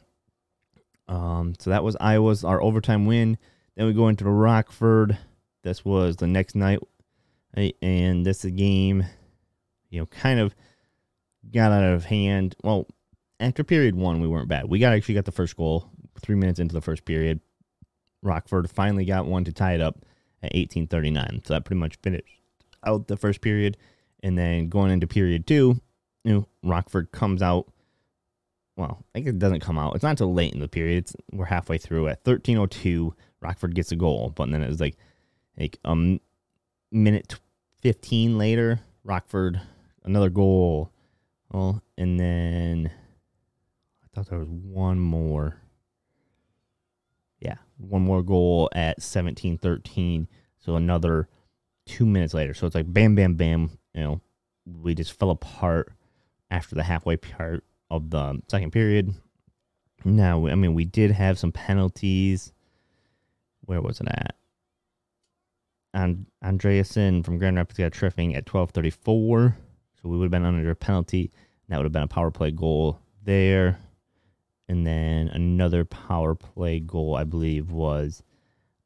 um, 1.06 1.54
so 1.60 1.70
that 1.70 1.84
was 1.84 1.96
Iowa's 2.00 2.42
our 2.42 2.60
overtime 2.60 3.06
win. 3.06 3.38
Then 3.76 3.86
we 3.86 3.92
go 3.92 4.08
into 4.08 4.24
Rockford. 4.24 5.16
This 5.62 5.84
was 5.84 6.16
the 6.16 6.26
next 6.26 6.56
night, 6.56 6.80
and 7.54 8.26
this 8.26 8.44
game, 8.44 9.04
you 9.90 10.00
know, 10.00 10.06
kind 10.06 10.40
of 10.40 10.54
got 11.52 11.70
out 11.70 11.84
of 11.84 12.06
hand. 12.06 12.56
Well, 12.64 12.86
after 13.38 13.62
period 13.62 13.94
one, 13.94 14.20
we 14.20 14.26
weren't 14.26 14.48
bad. 14.48 14.68
We 14.68 14.80
got 14.80 14.94
actually 14.94 15.14
got 15.14 15.26
the 15.26 15.32
first 15.32 15.56
goal 15.56 15.88
three 16.20 16.34
minutes 16.34 16.58
into 16.58 16.74
the 16.74 16.80
first 16.80 17.04
period. 17.04 17.40
Rockford 18.22 18.70
finally 18.70 19.04
got 19.04 19.26
one 19.26 19.44
to 19.44 19.52
tie 19.52 19.74
it 19.74 19.80
up 19.80 20.04
at 20.42 20.54
18:39. 20.54 21.46
So 21.46 21.54
that 21.54 21.64
pretty 21.64 21.80
much 21.80 21.96
finished 22.02 22.26
out 22.84 23.08
the 23.08 23.16
first 23.16 23.40
period, 23.40 23.76
and 24.22 24.36
then 24.38 24.68
going 24.68 24.90
into 24.90 25.06
period 25.06 25.46
two, 25.46 25.80
you 26.24 26.32
know, 26.32 26.48
Rockford 26.62 27.12
comes 27.12 27.42
out. 27.42 27.66
Well, 28.76 28.98
I 29.00 29.18
think 29.18 29.26
it 29.26 29.38
doesn't 29.38 29.60
come 29.60 29.78
out. 29.78 29.94
It's 29.94 30.02
not 30.02 30.10
until 30.10 30.32
late 30.32 30.54
in 30.54 30.60
the 30.60 30.68
period. 30.68 31.04
It's, 31.04 31.16
we're 31.32 31.44
halfway 31.46 31.78
through 31.78 32.08
at 32.08 32.24
13:02. 32.24 33.12
Rockford 33.40 33.74
gets 33.74 33.92
a 33.92 33.96
goal, 33.96 34.32
but 34.34 34.50
then 34.50 34.62
it 34.62 34.68
was 34.68 34.80
like 34.80 34.96
like 35.58 35.78
um, 35.84 36.20
minute 36.90 37.38
fifteen 37.80 38.38
later, 38.38 38.80
Rockford 39.04 39.60
another 40.04 40.30
goal. 40.30 40.92
Oh, 41.52 41.80
and 41.98 42.18
then 42.18 42.90
I 44.02 44.06
thought 44.14 44.28
there 44.28 44.38
was 44.38 44.48
one 44.48 44.98
more. 45.00 45.56
Yeah, 47.40 47.56
one 47.78 48.02
more 48.02 48.22
goal 48.22 48.68
at 48.74 49.02
seventeen 49.02 49.58
thirteen. 49.58 50.28
So 50.58 50.76
another 50.76 51.28
two 51.86 52.06
minutes 52.06 52.34
later. 52.34 52.54
So 52.54 52.66
it's 52.66 52.74
like 52.74 52.92
bam, 52.92 53.14
bam, 53.14 53.34
bam. 53.34 53.70
You 53.94 54.02
know, 54.02 54.20
we 54.66 54.94
just 54.94 55.18
fell 55.18 55.30
apart 55.30 55.92
after 56.50 56.74
the 56.74 56.82
halfway 56.82 57.16
part 57.16 57.64
of 57.90 58.10
the 58.10 58.40
second 58.48 58.70
period. 58.72 59.14
Now, 60.04 60.46
I 60.46 60.54
mean, 60.54 60.74
we 60.74 60.84
did 60.84 61.10
have 61.10 61.38
some 61.38 61.52
penalties 61.52 62.52
where 63.70 63.80
was 63.80 64.00
it 64.00 64.08
at? 64.08 64.34
And 65.94 66.26
Andreasen 66.42 67.24
from 67.24 67.38
Grand 67.38 67.56
Rapids 67.56 67.78
got 67.78 67.92
tripping 67.92 68.34
at 68.34 68.44
12:34, 68.44 69.54
so 69.94 70.08
we 70.08 70.16
would 70.16 70.24
have 70.24 70.30
been 70.30 70.44
under 70.44 70.70
a 70.70 70.76
penalty. 70.76 71.30
That 71.68 71.76
would 71.76 71.84
have 71.84 71.92
been 71.92 72.02
a 72.02 72.08
power 72.08 72.30
play 72.32 72.50
goal 72.50 72.98
there, 73.22 73.78
and 74.70 74.86
then 74.86 75.26
another 75.30 75.84
power 75.84 76.36
play 76.36 76.78
goal, 76.78 77.16
I 77.16 77.24
believe, 77.24 77.72
was 77.72 78.22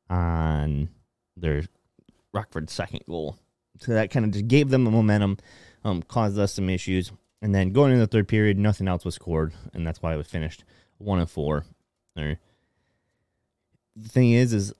on 0.08 0.88
their 1.36 1.64
Rockford's 2.32 2.72
second 2.72 3.00
goal. 3.06 3.36
So 3.80 3.92
that 3.92 4.10
kind 4.10 4.24
of 4.24 4.30
just 4.32 4.48
gave 4.48 4.70
them 4.70 4.84
the 4.84 4.90
momentum, 4.90 5.36
um, 5.84 6.02
caused 6.02 6.38
us 6.38 6.54
some 6.54 6.70
issues, 6.70 7.12
and 7.42 7.54
then 7.54 7.74
going 7.74 7.92
into 7.92 8.00
the 8.00 8.06
third 8.06 8.28
period, 8.28 8.56
nothing 8.56 8.88
else 8.88 9.04
was 9.04 9.14
scored, 9.14 9.52
and 9.74 9.86
that's 9.86 10.00
why 10.00 10.14
it 10.14 10.16
was 10.16 10.26
finished 10.26 10.64
one 10.96 11.18
and 11.18 11.28
four. 11.28 11.66
Or 12.16 12.38
the 13.94 14.08
thing 14.08 14.32
is, 14.32 14.54
is 14.54 14.72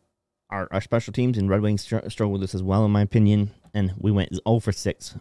our, 0.49 0.69
our 0.71 0.81
special 0.81 1.13
teams 1.13 1.37
and 1.37 1.51
Red 1.51 1.61
Wings 1.61 1.83
str- 1.83 2.25
with 2.25 2.41
this 2.41 2.55
as 2.55 2.63
well, 2.63 2.83
in 2.83 2.91
my 2.91 3.03
opinion. 3.03 3.51
And 3.75 3.93
we 3.99 4.11
went 4.11 4.35
0 4.35 4.59
for 4.61 4.73
6. 4.73 5.19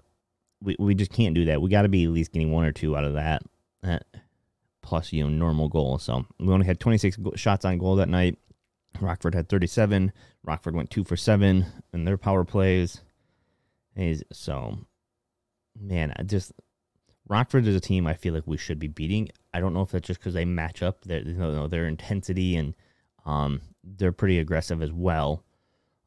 We, 0.61 0.77
we 0.79 0.95
just 0.95 1.11
can't 1.11 1.35
do 1.35 1.43
that. 1.43 1.61
We 1.61 1.69
got 1.69 1.81
to 1.81 1.89
be 1.89 2.05
at 2.05 2.11
least 2.11 2.31
getting 2.31 2.53
one 2.53 2.63
or 2.63 2.71
two 2.71 2.95
out 2.95 3.03
of 3.03 3.15
that, 3.15 3.41
that 3.81 4.05
plus, 4.83 5.11
you 5.11 5.23
know, 5.23 5.29
normal 5.29 5.69
goal. 5.69 5.97
So 5.97 6.25
we 6.39 6.53
only 6.53 6.67
had 6.67 6.79
26 6.79 7.17
shots 7.35 7.65
on 7.65 7.79
goal 7.79 7.95
that 7.95 8.09
night. 8.09 8.37
Rockford 9.01 9.33
had 9.33 9.49
37. 9.49 10.11
Rockford 10.43 10.75
went 10.75 10.91
2 10.91 11.03
for 11.03 11.17
7 11.17 11.65
in 11.93 12.05
their 12.05 12.17
power 12.17 12.43
plays. 12.43 13.01
Is 13.95 14.23
So, 14.31 14.77
man, 15.79 16.13
I 16.17 16.23
just 16.23 16.51
Rockford 17.27 17.67
is 17.67 17.75
a 17.75 17.79
team 17.79 18.05
I 18.05 18.13
feel 18.13 18.33
like 18.33 18.45
we 18.45 18.57
should 18.57 18.79
be 18.79 18.87
beating. 18.87 19.29
I 19.53 19.59
don't 19.59 19.73
know 19.73 19.81
if 19.81 19.91
that's 19.91 20.07
just 20.07 20.19
because 20.19 20.33
they 20.33 20.45
match 20.45 20.83
up 20.83 21.05
their 21.05 21.21
you 21.21 21.33
know, 21.33 21.67
their 21.67 21.87
intensity 21.87 22.55
and 22.55 22.75
um, 23.25 23.61
they're 23.83 24.11
pretty 24.11 24.39
aggressive 24.39 24.83
as 24.83 24.91
well. 24.91 25.43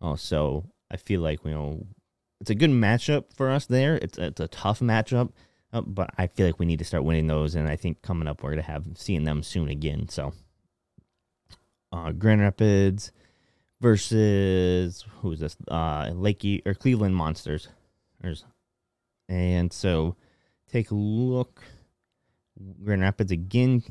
Oh, 0.00 0.16
so 0.16 0.64
I 0.90 0.96
feel 0.96 1.20
like 1.20 1.44
you 1.44 1.52
know 1.52 1.86
it's 2.40 2.50
a 2.50 2.54
good 2.54 2.70
matchup 2.70 3.24
for 3.34 3.50
us 3.50 3.66
there. 3.66 3.96
It's 3.96 4.18
it's 4.18 4.40
a 4.40 4.48
tough 4.48 4.80
matchup, 4.80 5.30
uh, 5.72 5.80
but 5.82 6.10
I 6.16 6.26
feel 6.26 6.46
like 6.46 6.58
we 6.58 6.66
need 6.66 6.78
to 6.78 6.84
start 6.84 7.04
winning 7.04 7.26
those. 7.26 7.54
And 7.54 7.68
I 7.68 7.76
think 7.76 8.02
coming 8.02 8.28
up 8.28 8.42
we're 8.42 8.50
gonna 8.50 8.62
have 8.62 8.86
seeing 8.94 9.24
them 9.24 9.42
soon 9.42 9.68
again. 9.68 10.08
So 10.08 10.32
uh, 11.92 12.12
Grand 12.12 12.40
Rapids 12.40 13.12
versus 13.80 15.04
who's 15.20 15.40
this? 15.40 15.56
Uh, 15.68 16.06
Lakey 16.06 16.66
or 16.66 16.74
Cleveland 16.74 17.16
Monsters. 17.16 17.68
And 19.28 19.72
so 19.72 20.16
take 20.70 20.90
a 20.90 20.94
look. 20.94 21.62
Grand 22.82 23.02
Rapids 23.02 23.32
again 23.32 23.82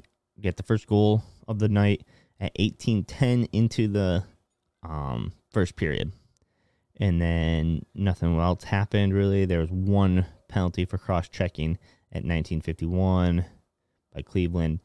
get 0.41 0.58
the 0.58 0.63
first 0.63 0.88
goal 0.88 1.24
of 1.48 1.60
the 1.60 1.70
night 1.70 2.03
at 2.39 2.51
1810 2.58 3.46
into 3.53 3.88
the 3.88 4.24
um, 4.84 5.34
first 5.51 5.75
period. 5.75 6.12
And 6.98 7.22
then 7.22 7.86
nothing 7.94 8.38
else 8.39 8.63
happened 8.63 9.13
really. 9.13 9.46
There 9.46 9.60
was 9.60 9.72
one 9.72 10.25
penalty 10.48 10.86
for 10.86 10.98
cross 10.98 11.28
checking 11.28 11.78
at 12.12 12.24
1951 12.24 13.46
by 14.14 14.22
Cleveland. 14.22 14.82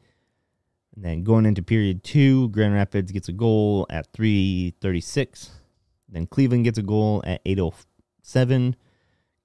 And 0.95 1.05
then 1.05 1.23
going 1.23 1.45
into 1.45 1.61
period 1.61 2.03
two, 2.03 2.49
Grand 2.49 2.73
Rapids 2.73 3.11
gets 3.11 3.29
a 3.29 3.33
goal 3.33 3.85
at 3.89 4.11
336. 4.13 5.51
Then 6.09 6.27
Cleveland 6.27 6.65
gets 6.65 6.77
a 6.77 6.83
goal 6.83 7.23
at 7.25 7.41
807. 7.45 8.75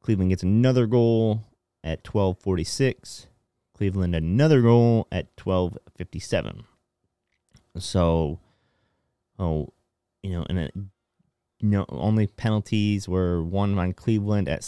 Cleveland 0.03 0.31
gets 0.31 0.43
another 0.43 0.87
goal 0.87 1.45
at 1.85 2.07
1246. 2.07 3.29
Cleveland 3.75 4.15
another 4.15 4.63
goal 4.63 5.07
at 5.13 5.29
1257. 5.43 6.65
So, 7.79 8.41
oh, 9.39 9.73
you 10.23 10.31
know, 10.31 10.47
and 10.49 10.59
it, 10.59 10.73
you 10.75 11.69
know, 11.69 11.85
only 11.89 12.27
penalties 12.27 13.09
were 13.09 13.43
one 13.43 13.79
on 13.79 13.93
Cleveland 13.93 14.49
at 14.49 14.65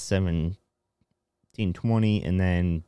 1720, 1.58 2.22
and 2.22 2.40
then 2.40 2.84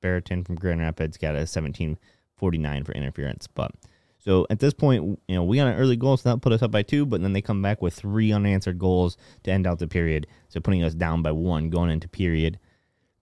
Barrington 0.00 0.44
from 0.44 0.54
Grand 0.56 0.80
Rapids 0.80 1.16
got 1.16 1.34
a 1.34 1.44
1749 1.44 2.84
for 2.84 2.92
interference. 2.92 3.46
But 3.46 3.72
so 4.18 4.46
at 4.50 4.60
this 4.60 4.72
point, 4.72 5.20
you 5.26 5.34
know, 5.34 5.42
we 5.42 5.56
got 5.56 5.66
an 5.66 5.78
early 5.78 5.96
goal, 5.96 6.16
so 6.16 6.28
that 6.28 6.42
put 6.42 6.52
us 6.52 6.62
up 6.62 6.70
by 6.70 6.82
two, 6.82 7.04
but 7.04 7.22
then 7.22 7.32
they 7.32 7.42
come 7.42 7.60
back 7.60 7.82
with 7.82 7.94
three 7.94 8.32
unanswered 8.32 8.78
goals 8.78 9.16
to 9.42 9.50
end 9.50 9.66
out 9.66 9.78
the 9.78 9.88
period. 9.88 10.26
So 10.48 10.60
putting 10.60 10.84
us 10.84 10.94
down 10.94 11.22
by 11.22 11.32
one 11.32 11.70
going 11.70 11.90
into 11.90 12.08
period 12.08 12.58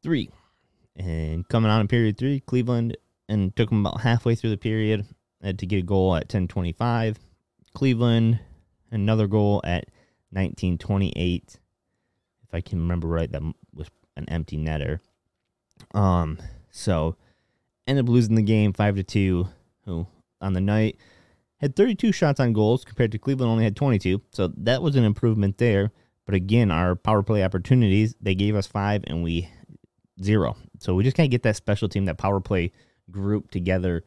three. 0.03 0.31
And 0.97 1.49
coming 1.49 1.71
on 1.71 1.81
in 1.81 1.89
period 1.89 2.19
three, 2.19 2.41
Cleveland 2.41 2.97
and 3.29 3.55
took 3.57 3.71
them 3.71 3.87
about 3.87 4.01
halfway 4.03 4.35
through 4.35 4.51
the 4.51 4.59
period 4.59 5.07
to 5.43 5.67
get 5.67 5.79
a 5.79 5.83
goal 5.83 6.15
at 6.17 6.25
1025. 6.25 7.19
Cleveland, 7.73 8.41
another 8.91 9.27
goal 9.27 9.63
at 9.65 9.87
1928. 10.31 11.59
If 12.43 12.55
I 12.55 12.61
can 12.61 12.81
remember 12.81 13.07
right, 13.07 13.31
that 13.31 13.43
an 14.17 14.29
empty 14.29 14.57
netter. 14.57 15.01
Um, 15.95 16.39
so 16.71 17.17
ended 17.87 18.05
up 18.05 18.11
losing 18.11 18.35
the 18.35 18.43
game 18.43 18.73
five 18.73 18.97
to 18.97 19.03
two. 19.03 19.49
Who 19.87 20.07
on 20.41 20.53
the 20.53 20.61
night 20.61 20.99
had 21.59 21.77
32 21.77 22.13
shots 22.13 22.41
on 22.41 22.53
goals 22.53 22.85
compared 22.85 23.13
to 23.13 23.19
Cleveland 23.19 23.51
only 23.51 23.65
had 23.65 23.77
22. 23.77 24.23
So 24.33 24.53
that 24.57 24.83
was 24.83 24.97
an 24.97 25.05
improvement 25.05 25.59
there. 25.59 25.91
But 26.27 26.35
again, 26.35 26.71
our 26.71 26.95
power 26.95 27.23
play 27.23 27.43
opportunities 27.45 28.15
they 28.21 28.35
gave 28.35 28.55
us 28.55 28.67
five 28.67 29.05
and 29.07 29.23
we 29.23 29.49
zero. 30.23 30.57
So 30.79 30.95
we 30.95 31.05
just 31.05 31.17
can't 31.17 31.31
get 31.31 31.43
that 31.43 31.57
special 31.57 31.89
team, 31.89 32.05
that 32.07 32.19
power 32.19 32.41
play 32.41 32.73
group 33.11 33.51
together 33.51 34.05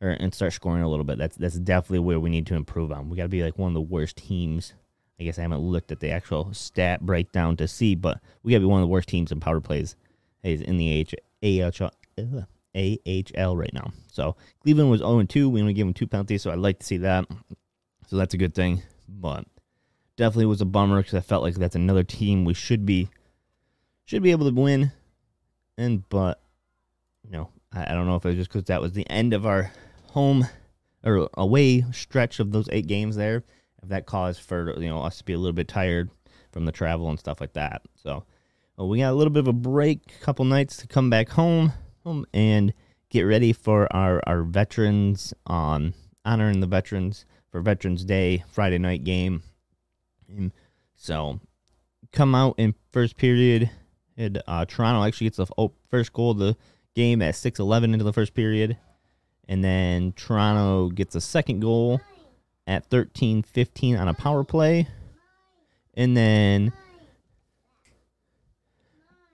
or, 0.00 0.10
and 0.10 0.34
start 0.34 0.52
scoring 0.52 0.82
a 0.82 0.88
little 0.88 1.04
bit. 1.04 1.18
That's 1.18 1.36
that's 1.36 1.58
definitely 1.58 2.00
where 2.00 2.20
we 2.20 2.30
need 2.30 2.46
to 2.46 2.54
improve 2.54 2.92
on. 2.92 3.08
We 3.08 3.16
got 3.16 3.24
to 3.24 3.28
be 3.28 3.42
like 3.42 3.58
one 3.58 3.68
of 3.68 3.74
the 3.74 3.80
worst 3.80 4.16
teams. 4.16 4.74
I 5.18 5.24
guess 5.24 5.38
I 5.38 5.42
haven't 5.42 5.60
looked 5.60 5.92
at 5.92 6.00
the 6.00 6.10
actual 6.10 6.52
stat 6.52 7.00
breakdown 7.00 7.56
to 7.56 7.68
see, 7.68 7.94
but 7.94 8.20
we 8.42 8.52
got 8.52 8.58
to 8.58 8.60
be 8.60 8.66
one 8.66 8.80
of 8.80 8.84
the 8.86 8.92
worst 8.92 9.08
teams 9.08 9.32
in 9.32 9.40
power 9.40 9.60
plays 9.60 9.96
is 10.42 10.60
in 10.60 10.76
the 10.76 11.06
AHL, 11.42 11.90
uh, 12.18 12.42
AHL 12.74 13.56
right 13.56 13.72
now. 13.72 13.92
So 14.12 14.36
Cleveland 14.62 14.90
was 14.90 15.00
0 15.00 15.22
2. 15.24 15.48
We 15.48 15.60
only 15.60 15.72
gave 15.72 15.86
them 15.86 15.94
two 15.94 16.06
penalties, 16.06 16.42
so 16.42 16.50
I'd 16.50 16.58
like 16.58 16.80
to 16.80 16.86
see 16.86 16.98
that. 16.98 17.26
So 18.08 18.16
that's 18.16 18.34
a 18.34 18.38
good 18.38 18.54
thing. 18.54 18.82
But 19.08 19.46
definitely 20.16 20.46
was 20.46 20.60
a 20.60 20.66
bummer 20.66 20.98
because 20.98 21.14
I 21.14 21.20
felt 21.20 21.42
like 21.42 21.54
that's 21.54 21.76
another 21.76 22.02
team 22.02 22.44
we 22.44 22.54
should 22.54 22.84
be 22.84 23.08
should 24.04 24.22
be 24.22 24.30
able 24.30 24.48
to 24.48 24.54
win. 24.54 24.92
And 25.78 26.08
but 26.08 26.40
you 27.24 27.30
know, 27.30 27.50
I, 27.72 27.92
I 27.92 27.94
don't 27.94 28.06
know 28.06 28.16
if 28.16 28.24
it 28.24 28.28
was 28.28 28.36
just 28.36 28.50
because 28.50 28.64
that 28.64 28.80
was 28.80 28.92
the 28.92 29.08
end 29.10 29.32
of 29.32 29.46
our 29.46 29.72
home 30.08 30.46
or 31.04 31.28
away 31.34 31.84
stretch 31.92 32.40
of 32.40 32.52
those 32.52 32.68
eight 32.72 32.86
games 32.86 33.16
there. 33.16 33.44
That 33.88 34.06
caused 34.06 34.40
for 34.40 34.78
you 34.80 34.88
know 34.88 35.02
us 35.02 35.18
to 35.18 35.24
be 35.24 35.32
a 35.32 35.38
little 35.38 35.52
bit 35.52 35.68
tired 35.68 36.10
from 36.52 36.64
the 36.64 36.72
travel 36.72 37.08
and 37.10 37.18
stuff 37.18 37.40
like 37.40 37.52
that. 37.54 37.82
So 37.94 38.24
well, 38.76 38.88
we 38.88 38.98
got 38.98 39.12
a 39.12 39.14
little 39.16 39.32
bit 39.32 39.40
of 39.40 39.48
a 39.48 39.52
break, 39.52 40.14
a 40.20 40.24
couple 40.24 40.44
nights 40.44 40.76
to 40.78 40.86
come 40.86 41.10
back 41.10 41.30
home, 41.30 41.72
home 42.04 42.26
and 42.32 42.72
get 43.10 43.22
ready 43.22 43.52
for 43.52 43.94
our 43.94 44.20
our 44.26 44.42
veterans 44.42 45.32
um 45.46 45.94
honoring 46.24 46.60
the 46.60 46.66
veterans 46.66 47.24
for 47.50 47.60
Veterans 47.60 48.04
Day 48.04 48.44
Friday 48.50 48.78
night 48.78 49.04
game. 49.04 49.42
And 50.28 50.52
so 50.96 51.40
come 52.12 52.34
out 52.34 52.56
in 52.58 52.74
first 52.90 53.16
period. 53.16 53.70
And, 54.16 54.42
uh, 54.46 54.64
Toronto 54.64 55.06
actually 55.06 55.26
gets 55.26 55.36
the 55.36 55.68
first 55.88 56.12
goal 56.12 56.32
of 56.32 56.38
the 56.38 56.56
game 56.94 57.22
at 57.22 57.34
6-11 57.34 57.92
into 57.92 58.04
the 58.04 58.12
first 58.12 58.34
period. 58.34 58.76
And 59.48 59.62
then 59.62 60.12
Toronto 60.12 60.88
gets 60.88 61.14
a 61.14 61.20
second 61.20 61.60
goal 61.60 62.00
at 62.66 62.88
13-15 62.90 63.98
on 63.98 64.08
a 64.08 64.14
power 64.14 64.44
play. 64.44 64.88
And 65.94 66.16
then 66.16 66.72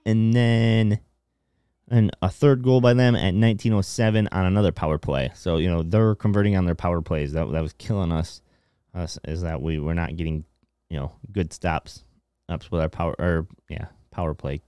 and 0.04 0.32
then 0.32 1.00
and 1.90 2.10
a 2.22 2.28
third 2.28 2.62
goal 2.62 2.80
by 2.80 2.94
them 2.94 3.14
at 3.14 3.34
1907 3.34 4.28
on 4.32 4.46
another 4.46 4.72
power 4.72 4.98
play. 4.98 5.30
So, 5.34 5.58
you 5.58 5.68
know, 5.68 5.82
they're 5.82 6.14
converting 6.14 6.56
on 6.56 6.64
their 6.64 6.74
power 6.74 7.02
plays. 7.02 7.32
That 7.32 7.50
that 7.52 7.62
was 7.62 7.72
killing 7.74 8.12
us 8.12 8.40
us 8.94 9.18
is 9.24 9.42
that 9.42 9.60
we 9.62 9.78
were 9.78 9.94
not 9.94 10.16
getting, 10.16 10.44
you 10.88 10.98
know, 10.98 11.12
good 11.30 11.52
stops 11.52 12.04
ups 12.48 12.70
with 12.70 12.80
our 12.80 12.88
power 12.88 13.14
or 13.18 13.46
yeah, 13.68 13.86
power 14.10 14.34
play 14.34 14.60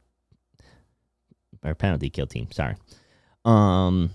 our 1.63 1.75
penalty 1.75 2.11
kill 2.11 2.27
team, 2.27 2.51
sorry. 2.51 2.77
Um 3.45 4.11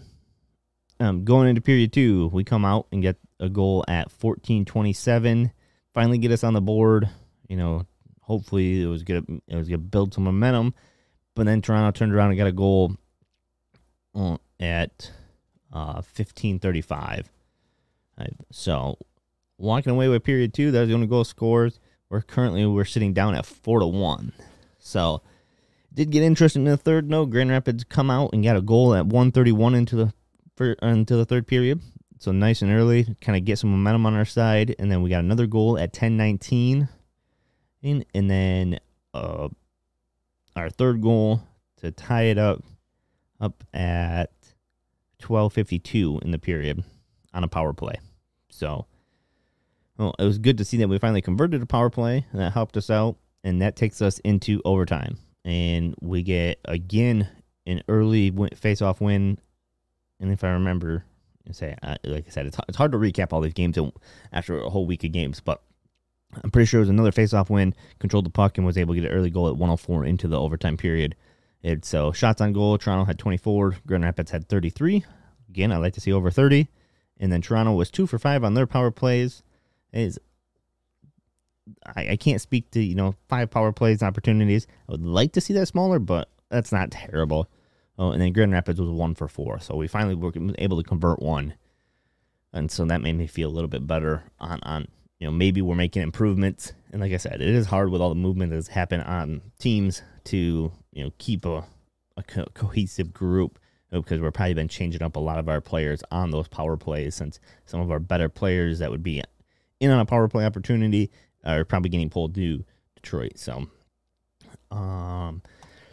um, 1.01 1.23
going 1.23 1.47
into 1.47 1.61
period 1.61 1.93
two, 1.93 2.29
we 2.33 2.43
come 2.43 2.65
out 2.65 2.87
and 2.91 3.01
get 3.01 3.17
a 3.39 3.49
goal 3.49 3.83
at 3.87 4.11
14:27. 4.11 5.51
Finally, 5.93 6.17
get 6.17 6.31
us 6.31 6.43
on 6.43 6.53
the 6.53 6.61
board. 6.61 7.09
You 7.47 7.57
know, 7.57 7.85
hopefully 8.21 8.81
it 8.81 8.87
was 8.87 9.03
gonna 9.03 9.23
It 9.47 9.55
was 9.55 9.67
gonna 9.67 9.77
build 9.79 10.13
some 10.13 10.23
momentum. 10.23 10.73
But 11.35 11.45
then 11.45 11.61
Toronto 11.61 11.97
turned 11.97 12.13
around 12.13 12.29
and 12.29 12.37
got 12.37 12.47
a 12.47 12.51
goal 12.51 12.97
at 14.59 15.11
uh, 15.71 16.01
15:35. 16.01 17.25
So 18.51 18.97
walking 19.57 19.91
away 19.91 20.09
with 20.09 20.23
period 20.23 20.53
two, 20.53 20.71
that 20.71 20.81
was 20.81 20.89
the 20.89 20.95
only 20.95 21.07
goal 21.07 21.23
scores. 21.23 21.79
We're 22.09 22.21
currently 22.21 22.65
we're 22.65 22.85
sitting 22.85 23.13
down 23.13 23.35
at 23.35 23.45
four 23.45 23.79
to 23.79 23.87
one. 23.87 24.33
So 24.79 25.21
did 25.93 26.11
get 26.11 26.23
interesting 26.23 26.65
in 26.65 26.71
the 26.71 26.77
third. 26.77 27.09
No, 27.09 27.25
Grand 27.25 27.49
Rapids 27.49 27.83
come 27.83 28.09
out 28.09 28.31
and 28.33 28.43
got 28.43 28.57
a 28.57 28.61
goal 28.61 28.93
at 28.93 29.05
131 29.05 29.75
into 29.75 29.95
the 29.95 30.13
into 30.81 31.15
the 31.15 31.25
third 31.25 31.47
period. 31.47 31.81
So 32.19 32.33
nice 32.33 32.61
and 32.61 32.71
early, 32.71 33.15
kind 33.21 33.37
of 33.37 33.45
get 33.45 33.59
some 33.59 33.71
momentum 33.71 34.05
on 34.05 34.13
our 34.13 34.25
side, 34.25 34.75
and 34.77 34.91
then 34.91 35.01
we 35.01 35.09
got 35.09 35.23
another 35.23 35.47
goal 35.47 35.79
at 35.79 35.93
10:19, 35.93 36.89
and 37.81 38.05
and 38.13 38.29
then 38.29 38.79
uh, 39.13 39.47
our 40.53 40.69
third 40.69 41.01
goal 41.01 41.41
to 41.77 41.91
tie 41.91 42.23
it 42.23 42.37
up 42.37 42.61
up 43.39 43.63
at 43.73 44.31
12:52 45.19 46.19
in 46.21 46.31
the 46.31 46.39
period 46.39 46.83
on 47.33 47.45
a 47.45 47.47
power 47.47 47.71
play. 47.71 47.95
So, 48.49 48.85
well, 49.97 50.13
it 50.19 50.25
was 50.25 50.39
good 50.39 50.57
to 50.57 50.65
see 50.65 50.75
that 50.77 50.89
we 50.89 50.97
finally 50.97 51.21
converted 51.21 51.61
a 51.61 51.65
power 51.65 51.89
play, 51.89 52.25
and 52.33 52.41
that 52.41 52.51
helped 52.51 52.75
us 52.75 52.89
out, 52.89 53.15
and 53.45 53.61
that 53.61 53.77
takes 53.77 54.01
us 54.01 54.19
into 54.19 54.61
overtime, 54.65 55.17
and 55.45 55.95
we 56.01 56.23
get 56.23 56.59
again 56.65 57.29
an 57.65 57.81
early 57.87 58.29
face-off 58.55 58.99
win, 58.99 59.39
and 60.19 60.33
if 60.33 60.43
I 60.43 60.49
remember, 60.49 61.05
say, 61.53 61.75
uh, 61.83 61.95
like 62.03 62.25
I 62.27 62.29
said, 62.29 62.45
it's, 62.45 62.57
it's 62.67 62.77
hard 62.77 62.91
to 62.91 62.97
recap 62.97 63.33
all 63.33 63.41
these 63.41 63.53
games 63.53 63.77
after 64.31 64.59
a 64.59 64.69
whole 64.69 64.85
week 64.85 65.03
of 65.03 65.11
games, 65.11 65.39
but 65.39 65.61
I'm 66.43 66.51
pretty 66.51 66.67
sure 66.67 66.79
it 66.79 66.81
was 66.81 66.89
another 66.89 67.11
face-off 67.11 67.49
win, 67.49 67.73
controlled 67.99 68.25
the 68.25 68.31
puck, 68.31 68.57
and 68.57 68.65
was 68.65 68.77
able 68.77 68.93
to 68.93 69.01
get 69.01 69.11
an 69.11 69.17
early 69.17 69.29
goal 69.29 69.47
at 69.47 69.57
104 69.57 70.05
into 70.05 70.27
the 70.27 70.39
overtime 70.39 70.77
period. 70.77 71.15
It, 71.61 71.85
so 71.85 72.11
shots 72.11 72.39
on 72.41 72.53
goal, 72.53 72.77
Toronto 72.77 73.05
had 73.05 73.19
24, 73.19 73.77
Grand 73.85 74.03
Rapids 74.03 74.31
had 74.31 74.47
33. 74.47 75.03
Again, 75.49 75.71
I 75.71 75.77
like 75.77 75.93
to 75.93 76.01
see 76.01 76.13
over 76.13 76.29
30. 76.31 76.67
And 77.19 77.31
then 77.31 77.41
Toronto 77.41 77.73
was 77.73 77.91
two 77.91 78.07
for 78.07 78.17
five 78.17 78.43
on 78.43 78.53
their 78.53 78.67
power 78.67 78.91
plays. 78.91 79.43
Is 79.91 80.19
I, 81.95 82.11
I 82.11 82.15
can't 82.15 82.41
speak 82.41 82.71
to 82.71 82.81
you 82.81 82.95
know 82.95 83.15
five 83.27 83.49
power 83.49 83.71
plays 83.71 84.01
opportunities. 84.01 84.67
I 84.87 84.93
would 84.93 85.05
like 85.05 85.33
to 85.33 85.41
see 85.41 85.53
that 85.53 85.65
smaller, 85.65 85.99
but 85.99 86.29
that's 86.49 86.71
not 86.71 86.91
terrible. 86.91 87.49
Oh, 87.99 88.11
and 88.11 88.21
then 88.21 88.31
Grand 88.31 88.53
Rapids 88.53 88.79
was 88.79 88.89
one 88.89 89.13
for 89.13 89.27
four, 89.27 89.59
so 89.59 89.75
we 89.75 89.89
finally 89.89 90.15
were 90.15 90.31
able 90.57 90.81
to 90.81 90.87
convert 90.87 91.21
one, 91.21 91.55
and 92.53 92.71
so 92.71 92.85
that 92.85 93.01
made 93.01 93.17
me 93.17 93.27
feel 93.27 93.49
a 93.49 93.51
little 93.51 93.67
bit 93.67 93.85
better 93.85 94.23
on 94.39 94.61
on 94.63 94.87
you 95.19 95.27
know 95.27 95.31
maybe 95.31 95.61
we're 95.61 95.75
making 95.75 96.01
improvements. 96.01 96.71
And 96.93 97.01
like 97.01 97.11
I 97.11 97.17
said, 97.17 97.41
it 97.41 97.49
is 97.49 97.67
hard 97.67 97.91
with 97.91 98.01
all 98.01 98.07
the 98.07 98.15
movement 98.15 98.53
that's 98.53 98.69
happened 98.69 99.03
on 99.03 99.41
teams 99.59 100.01
to 100.25 100.71
you 100.93 101.03
know 101.03 101.11
keep 101.17 101.45
a 101.45 101.65
a 102.15 102.23
co- 102.23 102.47
cohesive 102.53 103.11
group 103.13 103.59
because 103.91 104.21
we're 104.21 104.31
probably 104.31 104.53
been 104.53 104.69
changing 104.69 105.03
up 105.03 105.17
a 105.17 105.19
lot 105.19 105.39
of 105.39 105.49
our 105.49 105.59
players 105.59 106.01
on 106.09 106.31
those 106.31 106.47
power 106.47 106.77
plays 106.77 107.15
since 107.15 107.39
some 107.65 107.81
of 107.81 107.91
our 107.91 107.99
better 107.99 108.29
players 108.29 108.79
that 108.79 108.91
would 108.91 109.03
be 109.03 109.21
in 109.81 109.91
on 109.91 109.99
a 109.99 110.05
power 110.05 110.29
play 110.29 110.45
opportunity 110.45 111.11
are 111.43 111.65
probably 111.65 111.89
getting 111.89 112.09
pulled 112.09 112.35
to 112.35 112.63
Detroit. 112.95 113.37
So, 113.37 113.67
um, 114.71 115.41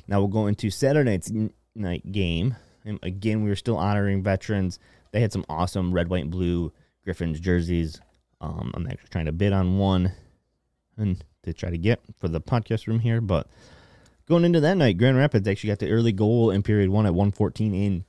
now 0.07 0.19
we'll 0.19 0.29
go 0.29 0.47
into 0.47 0.71
Saturday 0.71 1.21
night 1.77 2.13
game. 2.13 2.57
And 2.85 2.99
again, 3.03 3.43
we 3.43 3.51
were 3.51 3.57
still 3.57 3.77
honoring 3.77 4.23
veterans. 4.23 4.79
They 5.13 5.21
had 5.21 5.33
some 5.33 5.45
awesome 5.49 5.93
red, 5.93 6.09
white, 6.09 6.23
and 6.23 6.31
blue 6.31 6.73
Griffins 7.05 7.41
jerseys. 7.41 8.01
Um, 8.41 8.73
I'm 8.75 8.87
actually 8.87 9.09
trying 9.11 9.27
to 9.27 9.33
bid 9.33 9.53
on 9.53 9.79
one 9.79 10.13
and 10.97 11.23
to 11.43 11.53
try 11.53 11.71
to 11.71 11.79
get 11.79 12.01
for 12.19 12.29
the 12.29 12.41
podcast 12.41 12.87
room 12.87 13.01
here, 13.01 13.21
but 13.21 13.49
Going 14.29 14.45
into 14.45 14.59
that 14.59 14.77
night, 14.77 14.99
Grand 14.99 15.17
Rapids 15.17 15.47
actually 15.47 15.69
got 15.69 15.79
the 15.79 15.93
early 15.93 16.11
goal 16.11 16.51
in 16.51 16.65
period 16.65 16.91
one 16.91 17.07
at 17.07 17.15
114 17.15 17.73
in 17.73 18.05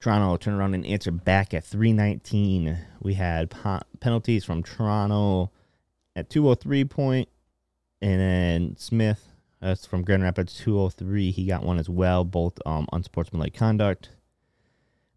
Toronto. 0.00 0.38
Turn 0.38 0.54
around 0.54 0.72
and 0.72 0.86
answer 0.86 1.10
back 1.10 1.52
at 1.52 1.62
319. 1.62 2.78
We 3.02 3.12
had 3.12 3.50
po- 3.50 3.82
penalties 4.00 4.46
from 4.46 4.62
Toronto 4.62 5.50
at 6.16 6.30
203 6.30 6.86
point, 6.86 7.28
and 8.00 8.18
then 8.18 8.76
Smith, 8.78 9.27
that's 9.60 9.86
from 9.86 10.02
Grand 10.02 10.22
Rapids 10.22 10.54
203. 10.58 11.30
He 11.30 11.46
got 11.46 11.64
one 11.64 11.78
as 11.78 11.88
well, 11.88 12.24
both 12.24 12.58
um, 12.64 12.86
unsportsmanlike 12.92 13.54
conduct. 13.54 14.10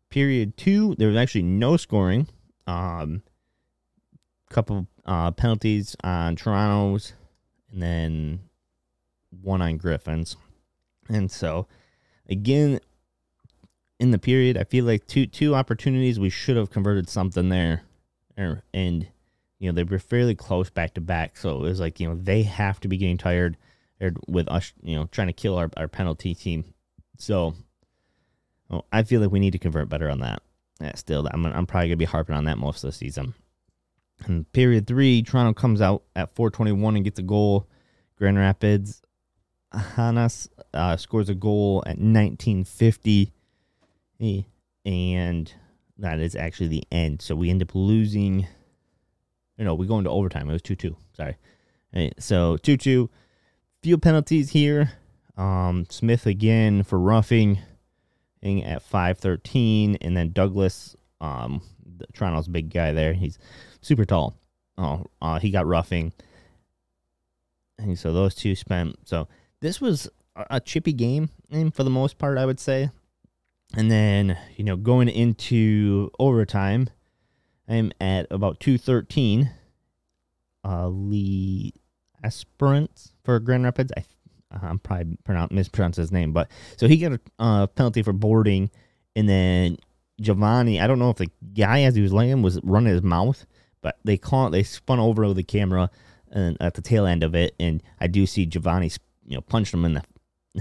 Period 0.10 0.58
two, 0.58 0.96
there 0.98 1.08
was 1.08 1.18
actually 1.18 1.44
no 1.44 1.78
scoring. 1.78 2.28
Um, 2.68 3.24
couple 4.50 4.88
uh, 5.06 5.32
penalties 5.32 5.96
on 6.04 6.36
Toronto's, 6.36 7.14
and 7.72 7.82
then 7.82 8.40
one 9.42 9.62
on 9.62 9.78
Griffins. 9.78 10.36
And 11.10 11.32
so, 11.32 11.68
again, 12.30 12.80
in 14.00 14.12
the 14.12 14.20
period, 14.20 14.58
I 14.58 14.64
feel 14.64 14.86
like 14.86 15.08
two 15.08 15.26
two 15.26 15.56
opportunities 15.56 16.20
we 16.20 16.30
should 16.30 16.58
have 16.58 16.72
converted 16.72 17.10
something 17.10 17.50
there, 17.50 17.84
er, 18.38 18.64
and 18.74 19.08
you 19.60 19.72
know 19.72 19.76
they 19.76 19.84
were 19.84 20.00
fairly 20.00 20.36
close 20.36 20.70
back 20.70 20.96
to 20.96 21.02
back. 21.02 21.38
So 21.38 21.58
it 21.58 21.62
was 21.62 21.80
like 21.80 22.00
you 22.00 22.10
know 22.10 22.16
they 22.16 22.44
have 22.44 22.80
to 22.82 22.88
be 22.88 22.98
getting 22.98 23.18
tired 23.18 23.58
with 24.28 24.48
us, 24.48 24.74
you 24.82 24.96
know, 24.96 25.08
trying 25.12 25.28
to 25.28 25.34
kill 25.34 25.58
our, 25.58 25.70
our 25.78 25.88
penalty 25.88 26.34
team. 26.34 26.74
So 27.18 27.54
well, 28.70 28.86
I 28.92 29.04
feel 29.04 29.22
like 29.22 29.32
we 29.32 29.40
need 29.40 29.52
to 29.52 29.60
convert 29.60 29.90
better 29.90 30.10
on 30.10 30.20
that. 30.20 30.42
Yeah, 30.80 30.96
still, 30.96 31.28
I'm 31.32 31.46
I'm 31.46 31.66
probably 31.66 31.90
gonna 31.90 31.98
be 31.98 32.06
harping 32.06 32.36
on 32.36 32.46
that 32.46 32.58
most 32.58 32.84
of 32.84 32.90
the 32.90 32.96
season. 32.96 33.34
And 34.26 34.52
period 34.52 34.88
three, 34.88 35.22
Toronto 35.24 35.54
comes 35.54 35.82
out 35.82 36.04
at 36.16 36.34
421 36.36 36.96
and 36.96 37.06
gets 37.06 37.20
a 37.20 37.24
goal. 37.24 37.68
Grand 38.18 38.38
Rapids 38.38 39.02
Hanas 39.74 40.50
uh, 40.74 40.98
scores 40.98 41.30
a 41.30 41.36
goal 41.36 41.84
at 41.86 41.98
1950, 41.98 43.32
and 44.86 45.54
that 45.98 46.20
is 46.20 46.36
actually 46.36 46.68
the 46.68 46.84
end. 46.92 47.22
So 47.22 47.36
we 47.36 47.50
end 47.50 47.62
up 47.62 47.74
losing. 47.74 48.48
You 49.58 49.66
know, 49.66 49.76
we 49.76 49.88
go 49.88 49.98
into 49.98 50.10
overtime. 50.10 50.50
It 50.50 50.54
was 50.54 50.62
2 50.62 50.76
2. 50.76 50.96
Sorry. 51.14 51.38
So 52.20 52.58
2 52.58 52.78
2. 52.78 53.10
Few 53.82 53.98
penalties 53.98 54.52
here. 54.52 54.92
Um, 55.38 55.86
Smith 55.90 56.26
again 56.26 56.84
for 56.84 57.00
roughing 57.00 57.60
at 58.44 58.82
513. 58.82 59.98
And 60.02 60.16
then 60.16 60.32
Douglas, 60.32 60.96
um, 61.20 61.62
Toronto's 62.14 62.48
big 62.48 62.72
guy 62.72 62.92
there. 62.92 63.14
He's 63.14 63.40
super 63.82 64.06
tall. 64.06 64.36
Oh, 64.78 65.06
uh, 65.22 65.40
he 65.40 65.50
got 65.50 65.66
roughing. 65.66 66.14
And 67.80 67.98
so 67.98 68.14
those 68.14 68.36
two 68.36 68.56
spent. 68.56 68.98
So 69.06 69.28
this 69.62 69.82
was 69.82 70.10
a 70.36 70.60
chippy 70.60 70.94
game 70.94 71.30
for 71.74 71.84
the 71.84 71.90
most 71.90 72.18
part, 72.18 72.38
I 72.38 72.46
would 72.46 72.60
say. 72.60 72.92
And 73.76 73.90
then, 73.90 74.38
you 74.56 74.64
know, 74.64 74.76
going 74.76 75.08
into 75.08 76.12
overtime, 76.20 76.90
I'm 77.68 77.92
at 78.00 78.28
about 78.30 78.60
213. 78.60 79.50
Uh, 80.64 80.90
Lee 80.90 81.74
Esperance 82.24 83.14
for 83.24 83.40
Grand 83.40 83.64
Rapids. 83.64 83.92
I, 83.96 84.04
I'm 84.62 84.80
probably 84.80 85.18
pronounce, 85.24 85.52
mispronounce 85.52 85.98
his 85.98 86.12
name, 86.12 86.34
but 86.34 86.50
so 86.78 86.88
he 86.88 86.98
got 86.98 87.14
a 87.14 87.20
uh, 87.40 87.68
penalty 87.68 88.04
for 88.04 88.14
boarding. 88.14 88.70
And 89.16 89.28
then 89.28 89.78
Givani, 90.22 90.82
I 90.82 90.88
don't 90.88 91.00
know 91.00 91.10
if 91.10 91.18
the 91.18 91.30
guy 91.54 91.84
as 91.84 91.96
he 91.96 92.02
was 92.02 92.14
laying 92.14 92.42
was 92.42 92.60
running 92.64 92.94
his 92.94 93.04
mouth, 93.04 93.46
but 93.82 93.98
they 94.04 94.18
caught, 94.18 94.52
they 94.52 94.64
spun 94.64 95.00
over 95.00 95.34
the 95.34 95.44
camera 95.44 95.90
and 96.32 96.58
at 96.62 96.76
the 96.76 96.82
tail 96.82 97.06
end 97.06 97.24
of 97.24 97.36
it. 97.36 97.56
And 97.60 97.82
I 98.00 98.08
do 98.08 98.26
see 98.26 98.46
Givani 98.46 98.98
you 99.26 99.36
know, 99.36 99.42
punched 99.42 99.74
him 99.74 99.86
in 99.86 99.94
the 99.94 100.04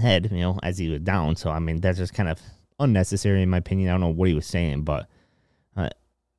head, 0.01 0.29
you 0.31 0.39
know, 0.39 0.59
as 0.63 0.77
he 0.77 0.89
was 0.89 1.01
down. 1.01 1.35
So 1.35 1.51
I 1.51 1.59
mean, 1.59 1.81
that's 1.81 1.97
just 1.97 2.13
kind 2.13 2.29
of 2.29 2.39
unnecessary 2.79 3.41
in 3.41 3.49
my 3.49 3.57
opinion. 3.57 3.89
I 3.89 3.93
don't 3.93 4.01
know 4.01 4.09
what 4.09 4.29
he 4.29 4.33
was 4.33 4.45
saying, 4.45 4.83
but 4.83 5.07
uh, 5.75 5.89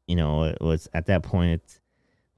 you 0.06 0.16
know, 0.16 0.44
it 0.44 0.58
was 0.60 0.88
at 0.94 1.06
that 1.06 1.22
point. 1.22 1.52
It's 1.52 1.80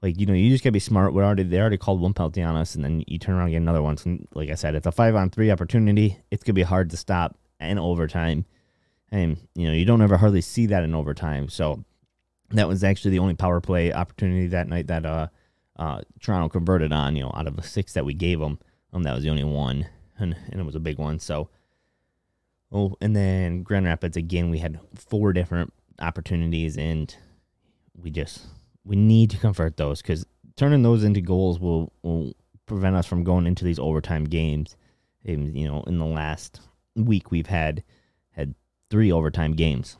like 0.05 0.19
you 0.19 0.27
know, 0.27 0.33
you 0.33 0.51
just 0.51 0.63
gotta 0.63 0.71
be 0.71 0.79
smart. 0.79 1.13
We 1.13 1.23
already 1.23 1.41
they 1.41 1.59
already 1.59 1.77
called 1.77 1.99
one 1.99 2.13
penalty 2.13 2.43
on 2.43 2.55
us, 2.55 2.75
and 2.75 2.83
then 2.83 3.03
you 3.07 3.17
turn 3.17 3.35
around 3.35 3.45
and 3.45 3.53
get 3.53 3.57
another 3.57 3.81
one. 3.81 3.97
So 3.97 4.17
like 4.35 4.51
I 4.51 4.55
said, 4.55 4.75
it's 4.75 4.85
a 4.85 4.91
five 4.91 5.15
on 5.15 5.31
three 5.31 5.49
opportunity. 5.49 6.19
It's 6.29 6.43
gonna 6.43 6.53
be 6.53 6.61
hard 6.61 6.91
to 6.91 6.97
stop 6.97 7.35
in 7.59 7.79
overtime, 7.79 8.45
and 9.11 9.37
you 9.55 9.67
know, 9.67 9.73
you 9.73 9.83
don't 9.83 10.03
ever 10.03 10.17
hardly 10.17 10.41
see 10.41 10.67
that 10.67 10.83
in 10.83 10.93
overtime. 10.93 11.49
So 11.49 11.83
that 12.51 12.67
was 12.67 12.83
actually 12.83 13.11
the 13.11 13.19
only 13.19 13.33
power 13.33 13.59
play 13.59 13.91
opportunity 13.91 14.45
that 14.47 14.67
night 14.67 14.85
that 14.87 15.07
uh, 15.07 15.27
uh, 15.75 16.01
Toronto 16.21 16.49
converted 16.49 16.93
on. 16.93 17.15
You 17.15 17.23
know, 17.23 17.31
out 17.35 17.47
of 17.47 17.55
the 17.55 17.63
six 17.63 17.93
that 17.93 18.05
we 18.05 18.13
gave 18.13 18.39
them. 18.39 18.59
Um, 18.93 19.01
that 19.03 19.15
was 19.15 19.23
the 19.23 19.31
only 19.31 19.43
one, 19.43 19.87
and, 20.19 20.37
and 20.51 20.61
it 20.61 20.65
was 20.65 20.75
a 20.75 20.79
big 20.79 20.99
one. 20.99 21.19
So, 21.19 21.49
oh, 22.71 22.95
and 23.01 23.15
then 23.15 23.63
Grand 23.63 23.87
Rapids 23.87 24.17
again. 24.17 24.51
We 24.51 24.59
had 24.59 24.79
four 24.93 25.33
different 25.33 25.73
opportunities, 25.99 26.77
and 26.77 27.13
we 27.95 28.11
just 28.11 28.45
we 28.85 28.95
need 28.95 29.31
to 29.31 29.37
convert 29.37 29.77
those 29.77 30.01
because 30.01 30.25
turning 30.55 30.83
those 30.83 31.03
into 31.03 31.21
goals 31.21 31.59
will 31.59 31.91
will 32.03 32.33
prevent 32.65 32.95
us 32.95 33.05
from 33.05 33.23
going 33.23 33.45
into 33.45 33.65
these 33.65 33.79
overtime 33.79 34.23
games. 34.25 34.75
And, 35.23 35.57
you 35.57 35.67
know, 35.67 35.83
in 35.83 35.97
the 35.97 36.05
last 36.05 36.61
week, 36.95 37.31
we've 37.31 37.47
had 37.47 37.83
had 38.31 38.55
three 38.89 39.11
overtime 39.11 39.53
games, 39.53 39.97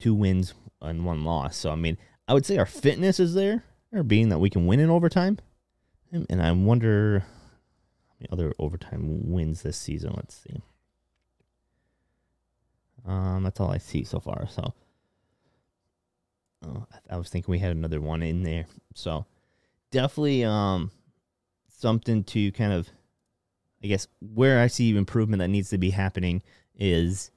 two 0.00 0.14
wins 0.14 0.54
and 0.80 1.04
one 1.04 1.24
loss. 1.24 1.56
So 1.56 1.70
I 1.70 1.76
mean, 1.76 1.98
I 2.26 2.34
would 2.34 2.46
say 2.46 2.58
our 2.58 2.66
fitness 2.66 3.20
is 3.20 3.34
there, 3.34 3.64
or 3.92 4.02
being 4.02 4.30
that 4.30 4.38
we 4.38 4.50
can 4.50 4.66
win 4.66 4.80
in 4.80 4.90
overtime. 4.90 5.38
And 6.10 6.42
I 6.42 6.52
wonder 6.52 7.24
other 8.30 8.52
overtime 8.58 9.30
wins 9.30 9.62
this 9.62 9.76
season. 9.76 10.12
Let's 10.14 10.36
see. 10.36 10.62
Um, 13.06 13.42
that's 13.42 13.58
all 13.60 13.70
I 13.70 13.78
see 13.78 14.04
so 14.04 14.20
far. 14.20 14.46
So, 14.48 14.74
oh, 16.64 16.86
I, 17.10 17.16
was 17.16 17.28
thinking 17.28 17.50
we 17.50 17.58
had 17.58 17.72
another 17.72 18.00
one 18.00 18.22
in 18.22 18.42
there. 18.42 18.66
So, 18.94 19.26
definitely 19.90 20.44
um 20.44 20.90
something 21.68 22.24
to 22.24 22.52
kind 22.52 22.72
of, 22.72 22.88
I 23.82 23.88
guess, 23.88 24.06
where 24.20 24.60
I 24.60 24.68
see 24.68 24.96
improvement 24.96 25.40
that 25.40 25.48
needs 25.48 25.70
to 25.70 25.78
be 25.78 25.90
happening 25.90 26.42
is 26.74 27.30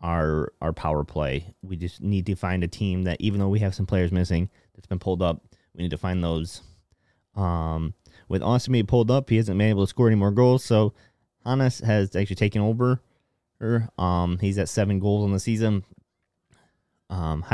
our 0.00 0.52
our 0.60 0.72
power 0.72 1.04
play. 1.04 1.54
We 1.62 1.76
just 1.76 2.00
need 2.00 2.26
to 2.26 2.34
find 2.34 2.64
a 2.64 2.68
team 2.68 3.04
that, 3.04 3.20
even 3.20 3.40
though 3.40 3.48
we 3.48 3.60
have 3.60 3.74
some 3.74 3.86
players 3.86 4.12
missing, 4.12 4.50
that's 4.74 4.86
been 4.86 4.98
pulled 4.98 5.22
up. 5.22 5.42
We 5.74 5.82
need 5.82 5.90
to 5.90 5.98
find 5.98 6.22
those 6.22 6.62
um 7.34 7.94
with 8.28 8.42
Ostomy 8.42 8.86
pulled 8.86 9.10
up, 9.10 9.30
he 9.30 9.36
hasn't 9.36 9.58
been 9.58 9.68
able 9.68 9.84
to 9.84 9.90
score 9.90 10.06
any 10.06 10.16
more 10.16 10.30
goals. 10.30 10.64
So 10.64 10.94
Hanas 11.44 11.82
has 11.84 12.14
actually 12.16 12.36
taken 12.36 12.62
over. 12.62 13.02
Her. 13.60 13.88
Um, 13.96 14.38
he's 14.40 14.58
at 14.58 14.68
seven 14.68 14.98
goals 14.98 15.24
on 15.24 15.32
the 15.32 15.38
season. 15.38 15.84
Um, 17.12 17.44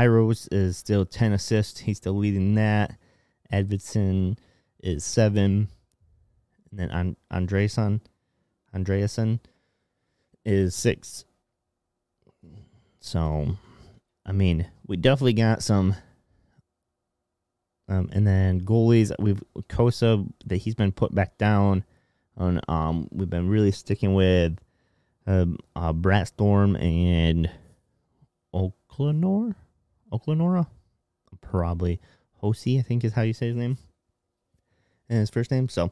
is 0.51 0.77
still 0.77 1.05
ten 1.05 1.33
assists. 1.33 1.81
He's 1.81 1.97
still 1.97 2.13
leading 2.13 2.55
that. 2.55 2.95
Edvidson 3.51 4.37
is 4.81 5.03
seven, 5.03 5.67
and 6.71 6.79
then 6.79 6.89
and- 6.91 7.15
Andreasen, 7.29 7.99
Andreasen 8.73 9.41
is 10.45 10.75
six. 10.75 11.25
So, 13.01 13.57
I 14.25 14.31
mean, 14.31 14.65
we 14.87 14.95
definitely 14.95 15.33
got 15.33 15.61
some 15.61 15.95
Um, 17.89 18.07
and 18.13 18.25
then 18.25 18.61
goalies, 18.61 19.11
we've 19.19 19.43
Kosa 19.67 20.25
that 20.45 20.57
he's 20.57 20.75
been 20.75 20.91
put 20.91 21.13
back 21.13 21.37
down. 21.37 21.83
On 22.37 22.61
um, 22.69 23.09
we've 23.11 23.29
been 23.29 23.49
really 23.49 23.71
sticking 23.71 24.13
with 24.13 24.57
um, 25.27 25.57
uh, 25.75 26.23
Storm 26.23 26.75
and 26.77 27.49
Oaklanor, 28.99 29.55
Oaklanora, 30.11 30.67
probably 31.41 31.99
Hosi, 32.43 32.79
I 32.79 32.81
think 32.81 33.03
is 33.03 33.13
how 33.13 33.21
you 33.21 33.33
say 33.33 33.47
his 33.47 33.55
name, 33.55 33.77
and 35.07 35.19
his 35.19 35.29
first 35.29 35.51
name. 35.51 35.69
So 35.69 35.91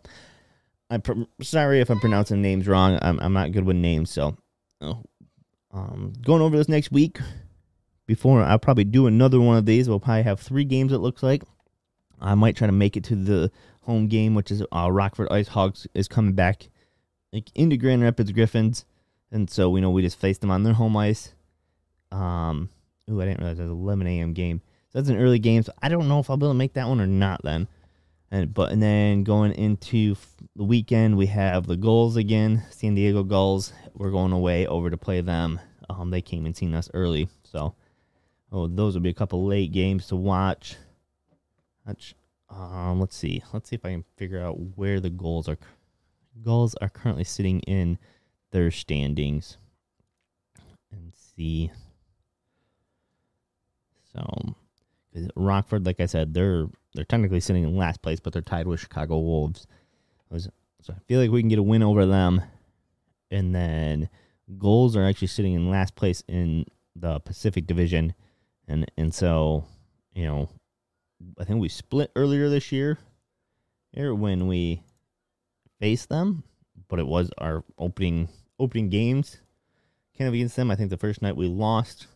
I'm 0.89 1.01
pr- 1.01 1.23
sorry 1.41 1.79
if 1.79 1.89
I'm 1.89 1.99
pronouncing 1.99 2.41
names 2.41 2.67
wrong. 2.67 2.99
I'm 3.01 3.19
I'm 3.19 3.33
not 3.33 3.51
good 3.51 3.65
with 3.65 3.77
names, 3.77 4.11
so 4.11 4.35
oh, 4.81 5.03
um, 5.71 6.13
going 6.21 6.41
over 6.41 6.57
this 6.57 6.69
next 6.69 6.91
week. 6.91 7.19
Before 8.05 8.41
I'll 8.41 8.57
probably 8.57 8.85
do 8.85 9.07
another 9.07 9.41
one 9.41 9.57
of 9.57 9.65
these. 9.65 9.89
We'll 9.89 9.99
probably 9.99 10.23
have 10.23 10.39
three 10.39 10.63
games. 10.63 10.93
It 10.93 10.99
looks 10.99 11.21
like 11.21 11.43
I 12.21 12.35
might 12.35 12.55
try 12.55 12.67
to 12.67 12.73
make 12.73 12.95
it 12.95 13.03
to 13.05 13.15
the 13.15 13.51
home 13.81 14.07
game, 14.07 14.33
which 14.33 14.49
is 14.49 14.63
uh, 14.73 14.89
Rockford 14.89 15.27
Ice 15.29 15.49
Hogs 15.49 15.87
is 15.93 16.07
coming 16.07 16.33
back 16.33 16.69
like 17.33 17.49
into 17.53 17.75
Grand 17.75 18.01
Rapids 18.01 18.31
Griffins, 18.31 18.85
and 19.29 19.49
so 19.49 19.69
we 19.69 19.81
know 19.81 19.89
we 19.89 20.01
just 20.01 20.19
faced 20.19 20.39
them 20.39 20.51
on 20.51 20.63
their 20.63 20.73
home 20.73 20.95
ice. 20.95 21.33
Um, 22.09 22.69
ooh, 23.09 23.21
I 23.21 23.25
didn't 23.25 23.39
realize 23.39 23.57
there's 23.57 23.69
an 23.69 23.75
11 23.75 24.07
a.m. 24.07 24.33
game. 24.33 24.61
So 24.89 24.99
that's 24.99 25.09
an 25.09 25.17
early 25.17 25.39
game. 25.39 25.63
So 25.63 25.73
I 25.81 25.89
don't 25.89 26.07
know 26.07 26.19
if 26.19 26.29
I'll 26.29 26.37
be 26.37 26.45
able 26.45 26.53
to 26.53 26.57
make 26.57 26.73
that 26.73 26.87
one 26.87 27.01
or 27.01 27.07
not. 27.07 27.41
Then, 27.43 27.67
and 28.31 28.53
but 28.53 28.71
and 28.71 28.81
then 28.81 29.23
going 29.23 29.53
into 29.53 30.15
the 30.55 30.63
weekend, 30.63 31.17
we 31.17 31.27
have 31.27 31.67
the 31.67 31.77
Gulls 31.77 32.15
again, 32.15 32.63
San 32.69 32.95
Diego 32.95 33.23
Gulls. 33.23 33.73
We're 33.93 34.11
going 34.11 34.31
away 34.31 34.67
over 34.67 34.89
to 34.89 34.97
play 34.97 35.21
them. 35.21 35.59
Um, 35.89 36.09
they 36.11 36.21
came 36.21 36.45
and 36.45 36.55
seen 36.55 36.73
us 36.73 36.89
early, 36.93 37.29
so 37.43 37.75
oh, 38.51 38.67
those 38.67 38.93
will 38.93 39.01
be 39.01 39.09
a 39.09 39.13
couple 39.13 39.45
late 39.45 39.71
games 39.71 40.07
to 40.07 40.15
watch. 40.15 40.75
Um, 42.49 42.99
let's 42.99 43.15
see. 43.15 43.43
Let's 43.53 43.69
see 43.69 43.75
if 43.75 43.85
I 43.85 43.91
can 43.91 44.05
figure 44.17 44.41
out 44.41 44.57
where 44.77 44.99
the 44.99 45.09
Gulls 45.09 45.47
are. 45.47 45.57
Gulls 46.43 46.75
are 46.75 46.89
currently 46.89 47.23
sitting 47.23 47.61
in 47.61 47.97
their 48.51 48.71
standings, 48.71 49.57
and 50.91 51.13
see. 51.15 51.71
Um, 54.17 54.55
so, 55.13 55.27
Rockford, 55.35 55.85
like 55.85 55.99
I 55.99 56.05
said, 56.05 56.33
they're 56.33 56.67
they're 56.93 57.05
technically 57.05 57.39
sitting 57.39 57.63
in 57.63 57.75
last 57.75 58.01
place, 58.01 58.19
but 58.19 58.33
they're 58.33 58.41
tied 58.41 58.67
with 58.67 58.79
Chicago 58.79 59.19
Wolves. 59.19 59.67
So 60.31 60.93
I 60.93 60.99
feel 61.07 61.19
like 61.19 61.31
we 61.31 61.41
can 61.41 61.49
get 61.49 61.59
a 61.59 61.63
win 61.63 61.83
over 61.83 62.05
them, 62.05 62.41
and 63.31 63.53
then 63.53 64.09
goals 64.57 64.95
are 64.95 65.05
actually 65.05 65.27
sitting 65.27 65.53
in 65.53 65.69
last 65.69 65.95
place 65.95 66.23
in 66.27 66.65
the 66.95 67.19
Pacific 67.19 67.65
Division, 67.67 68.13
and 68.67 68.89
and 68.97 69.13
so 69.13 69.65
you 70.13 70.25
know, 70.25 70.49
I 71.39 71.43
think 71.43 71.59
we 71.59 71.69
split 71.69 72.11
earlier 72.15 72.49
this 72.49 72.71
year, 72.71 72.97
here 73.91 74.13
when 74.13 74.47
we 74.47 74.81
faced 75.79 76.09
them, 76.09 76.43
but 76.87 76.99
it 76.99 77.07
was 77.07 77.29
our 77.37 77.63
opening 77.77 78.29
opening 78.59 78.89
games 78.89 79.41
kind 80.17 80.27
of 80.27 80.33
against 80.33 80.55
them. 80.55 80.71
I 80.71 80.75
think 80.75 80.89
the 80.89 80.97
first 80.97 81.21
night 81.21 81.35
we 81.35 81.47
lost, 81.47 82.07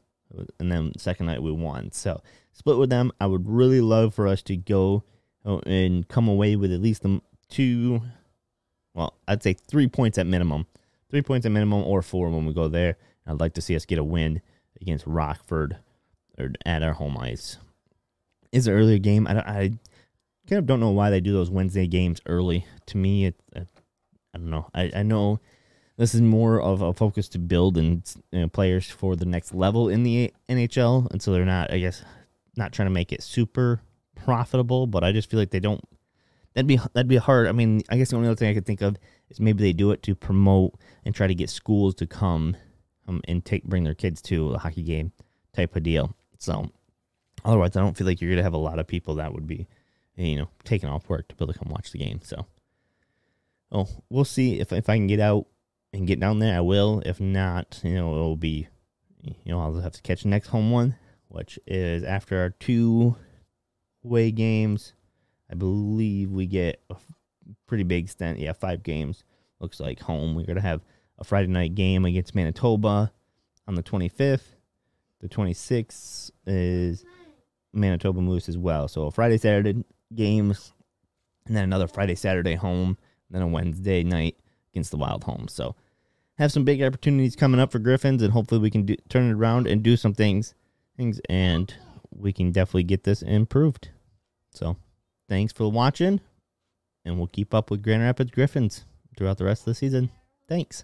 and 0.59 0.71
then 0.71 0.93
second 0.97 1.25
night 1.27 1.41
we 1.41 1.51
won. 1.51 1.91
So 1.91 2.21
split 2.53 2.77
with 2.77 2.89
them. 2.89 3.11
I 3.19 3.27
would 3.27 3.47
really 3.47 3.81
love 3.81 4.13
for 4.13 4.27
us 4.27 4.41
to 4.43 4.55
go 4.55 5.03
uh, 5.45 5.57
and 5.59 6.07
come 6.07 6.27
away 6.27 6.55
with 6.55 6.71
at 6.71 6.81
least 6.81 7.05
two. 7.49 8.01
Well, 8.93 9.15
I'd 9.27 9.43
say 9.43 9.53
three 9.53 9.87
points 9.87 10.17
at 10.17 10.27
minimum, 10.27 10.67
three 11.09 11.21
points 11.21 11.45
at 11.45 11.51
minimum, 11.51 11.83
or 11.83 12.01
four 12.01 12.29
when 12.29 12.45
we 12.45 12.53
go 12.53 12.67
there. 12.67 12.97
I'd 13.25 13.39
like 13.39 13.53
to 13.53 13.61
see 13.61 13.75
us 13.75 13.85
get 13.85 13.99
a 13.99 14.03
win 14.03 14.41
against 14.81 15.05
Rockford 15.07 15.77
or 16.37 16.51
at 16.65 16.83
our 16.83 16.93
home 16.93 17.17
ice. 17.17 17.57
Is 18.51 18.67
an 18.67 18.73
earlier 18.73 18.97
game. 18.97 19.27
I, 19.27 19.39
I 19.39 19.71
kind 20.47 20.59
of 20.59 20.65
don't 20.65 20.81
know 20.81 20.89
why 20.89 21.09
they 21.09 21.21
do 21.21 21.31
those 21.31 21.49
Wednesday 21.49 21.87
games 21.87 22.19
early. 22.25 22.65
To 22.87 22.97
me, 22.97 23.27
it, 23.27 23.35
it 23.55 23.67
I 24.33 24.37
don't 24.37 24.49
know. 24.49 24.67
I, 24.73 24.91
I 24.95 25.03
know 25.03 25.39
this 26.01 26.15
is 26.15 26.21
more 26.21 26.59
of 26.59 26.81
a 26.81 26.93
focus 26.93 27.29
to 27.29 27.37
build 27.37 27.77
and 27.77 28.01
you 28.31 28.39
know, 28.39 28.47
players 28.47 28.89
for 28.89 29.15
the 29.15 29.23
next 29.23 29.53
level 29.53 29.87
in 29.87 30.01
the 30.01 30.33
NHL, 30.49 31.11
and 31.11 31.21
so 31.21 31.31
they're 31.31 31.45
not, 31.45 31.71
I 31.71 31.77
guess, 31.77 32.03
not 32.57 32.71
trying 32.71 32.87
to 32.87 32.93
make 32.93 33.11
it 33.11 33.21
super 33.21 33.81
profitable. 34.15 34.87
But 34.87 35.03
I 35.03 35.11
just 35.11 35.29
feel 35.29 35.39
like 35.39 35.51
they 35.51 35.59
don't. 35.59 35.79
That'd 36.55 36.65
be 36.65 36.77
that'd 36.77 37.07
be 37.07 37.17
hard. 37.17 37.45
I 37.45 37.51
mean, 37.51 37.83
I 37.87 37.97
guess 37.97 38.09
the 38.09 38.15
only 38.15 38.29
other 38.29 38.35
thing 38.35 38.49
I 38.49 38.55
could 38.55 38.65
think 38.65 38.81
of 38.81 38.97
is 39.29 39.39
maybe 39.39 39.61
they 39.61 39.73
do 39.73 39.91
it 39.91 40.01
to 40.01 40.15
promote 40.15 40.73
and 41.05 41.13
try 41.13 41.27
to 41.27 41.35
get 41.35 41.51
schools 41.51 41.93
to 41.95 42.07
come 42.07 42.57
um, 43.07 43.21
and 43.27 43.45
take 43.45 43.65
bring 43.65 43.83
their 43.83 43.93
kids 43.93 44.23
to 44.23 44.53
a 44.53 44.57
hockey 44.57 44.81
game 44.81 45.11
type 45.53 45.75
of 45.75 45.83
deal. 45.83 46.15
So 46.39 46.71
otherwise, 47.45 47.75
I 47.75 47.81
don't 47.81 47.95
feel 47.95 48.07
like 48.07 48.21
you're 48.21 48.31
gonna 48.31 48.41
have 48.41 48.53
a 48.53 48.57
lot 48.57 48.79
of 48.79 48.87
people 48.87 49.13
that 49.15 49.33
would 49.35 49.45
be, 49.45 49.67
you 50.15 50.37
know, 50.37 50.49
taking 50.63 50.89
off 50.89 51.07
work 51.09 51.27
to 51.27 51.35
be 51.35 51.43
able 51.45 51.53
to 51.53 51.59
come 51.59 51.69
watch 51.69 51.91
the 51.91 51.99
game. 51.99 52.21
So, 52.23 52.47
oh, 53.71 53.87
we'll 54.09 54.25
see 54.25 54.59
if 54.59 54.73
if 54.73 54.89
I 54.89 54.95
can 54.95 55.05
get 55.05 55.19
out 55.19 55.45
and 55.93 56.08
get 56.08 56.19
down 56.19 56.39
there. 56.39 56.58
I 56.58 56.62
will. 56.62 57.01
If 57.06 57.19
not, 57.19 57.82
you 57.84 57.95
know, 57.95 58.13
it'll 58.13 58.38
be, 58.38 58.67
you 59.21 59.36
know, 59.45 59.60
I'll 59.60 59.80
have 59.80 59.93
to 59.93 60.01
catch 60.01 60.23
the 60.23 60.30
next 60.30 60.47
home 60.47 60.71
one, 60.71 60.95
which 61.27 61.60
is 61.67 62.04
after 62.04 62.39
our 62.39 62.49
two 62.49 63.15
away 64.04 64.32
games. 64.32 64.93
I 65.49 65.56
believe 65.56 66.32
we 66.32 66.45
get 66.45 66.82
a 66.89 66.95
pretty 67.67 67.84
big 67.84 68.10
stint. 68.10 68.39
Yeah, 68.39 68.54
five 68.54 68.84
games. 68.84 69.23
Looks 69.60 69.80
like 69.80 69.99
home. 69.99 70.36
We're 70.36 70.45
gonna 70.45 70.62
have 70.62 70.82
a 71.19 71.23
Friday 71.23 71.47
night 71.47 71.75
game 71.75 72.06
against 72.06 72.34
Manitoba 72.34 73.12
on 73.67 73.75
the 73.75 73.84
25th. 73.84 74.56
The 75.19 75.30
26th 75.30 76.32
is 76.47 77.06
Manitoba 77.73 78.21
Moose 78.21 78.49
as 78.49 78.58
well. 78.58 78.88
So 78.88 79.04
a 79.04 79.12
Friday 79.12 79.38
Saturday 79.38 79.84
games, 80.15 80.73
and 81.45 81.56
then 81.56 81.63
another 81.63 81.88
Friday 81.88 82.15
Saturday 82.15 82.56
home, 82.56 82.97
then 83.30 83.41
a 83.41 83.47
Wednesday 83.47 84.04
night 84.04 84.36
against 84.71 84.91
the 84.91 84.97
Wild 84.97 85.23
home. 85.23 85.47
So 85.47 85.75
have 86.38 86.51
some 86.51 86.63
big 86.63 86.81
opportunities 86.81 87.36
coming 87.36 87.60
up 87.60 87.71
for 87.71 87.79
Griffins, 87.79 88.21
and 88.21 88.34
hopefully 88.34 88.62
we 88.62 88.71
can 88.71 88.86
do, 88.86 88.95
turn 89.10 89.29
it 89.29 89.34
around 89.34 89.67
and 89.67 89.84
do 89.84 89.95
some 89.95 90.13
things, 90.13 90.53
things, 90.97 91.19
and 91.29 91.73
we 92.12 92.34
can 92.34 92.51
definitely 92.51 92.84
get 92.84 93.03
this 93.03 93.21
improved. 93.21 93.89
So 94.51 94.77
thanks 95.29 95.53
for 95.53 95.71
watching, 95.71 96.19
and 97.05 97.17
we'll 97.17 97.27
keep 97.27 97.53
up 97.53 97.69
with 97.69 97.84
Grand 97.84 98.03
Rapids 98.03 98.31
Griffins 98.31 98.86
throughout 99.17 99.38
the 99.38 99.45
rest 99.45 99.62
of 99.62 99.65
the 99.65 99.75
season. 99.75 100.10
Thanks. 100.47 100.84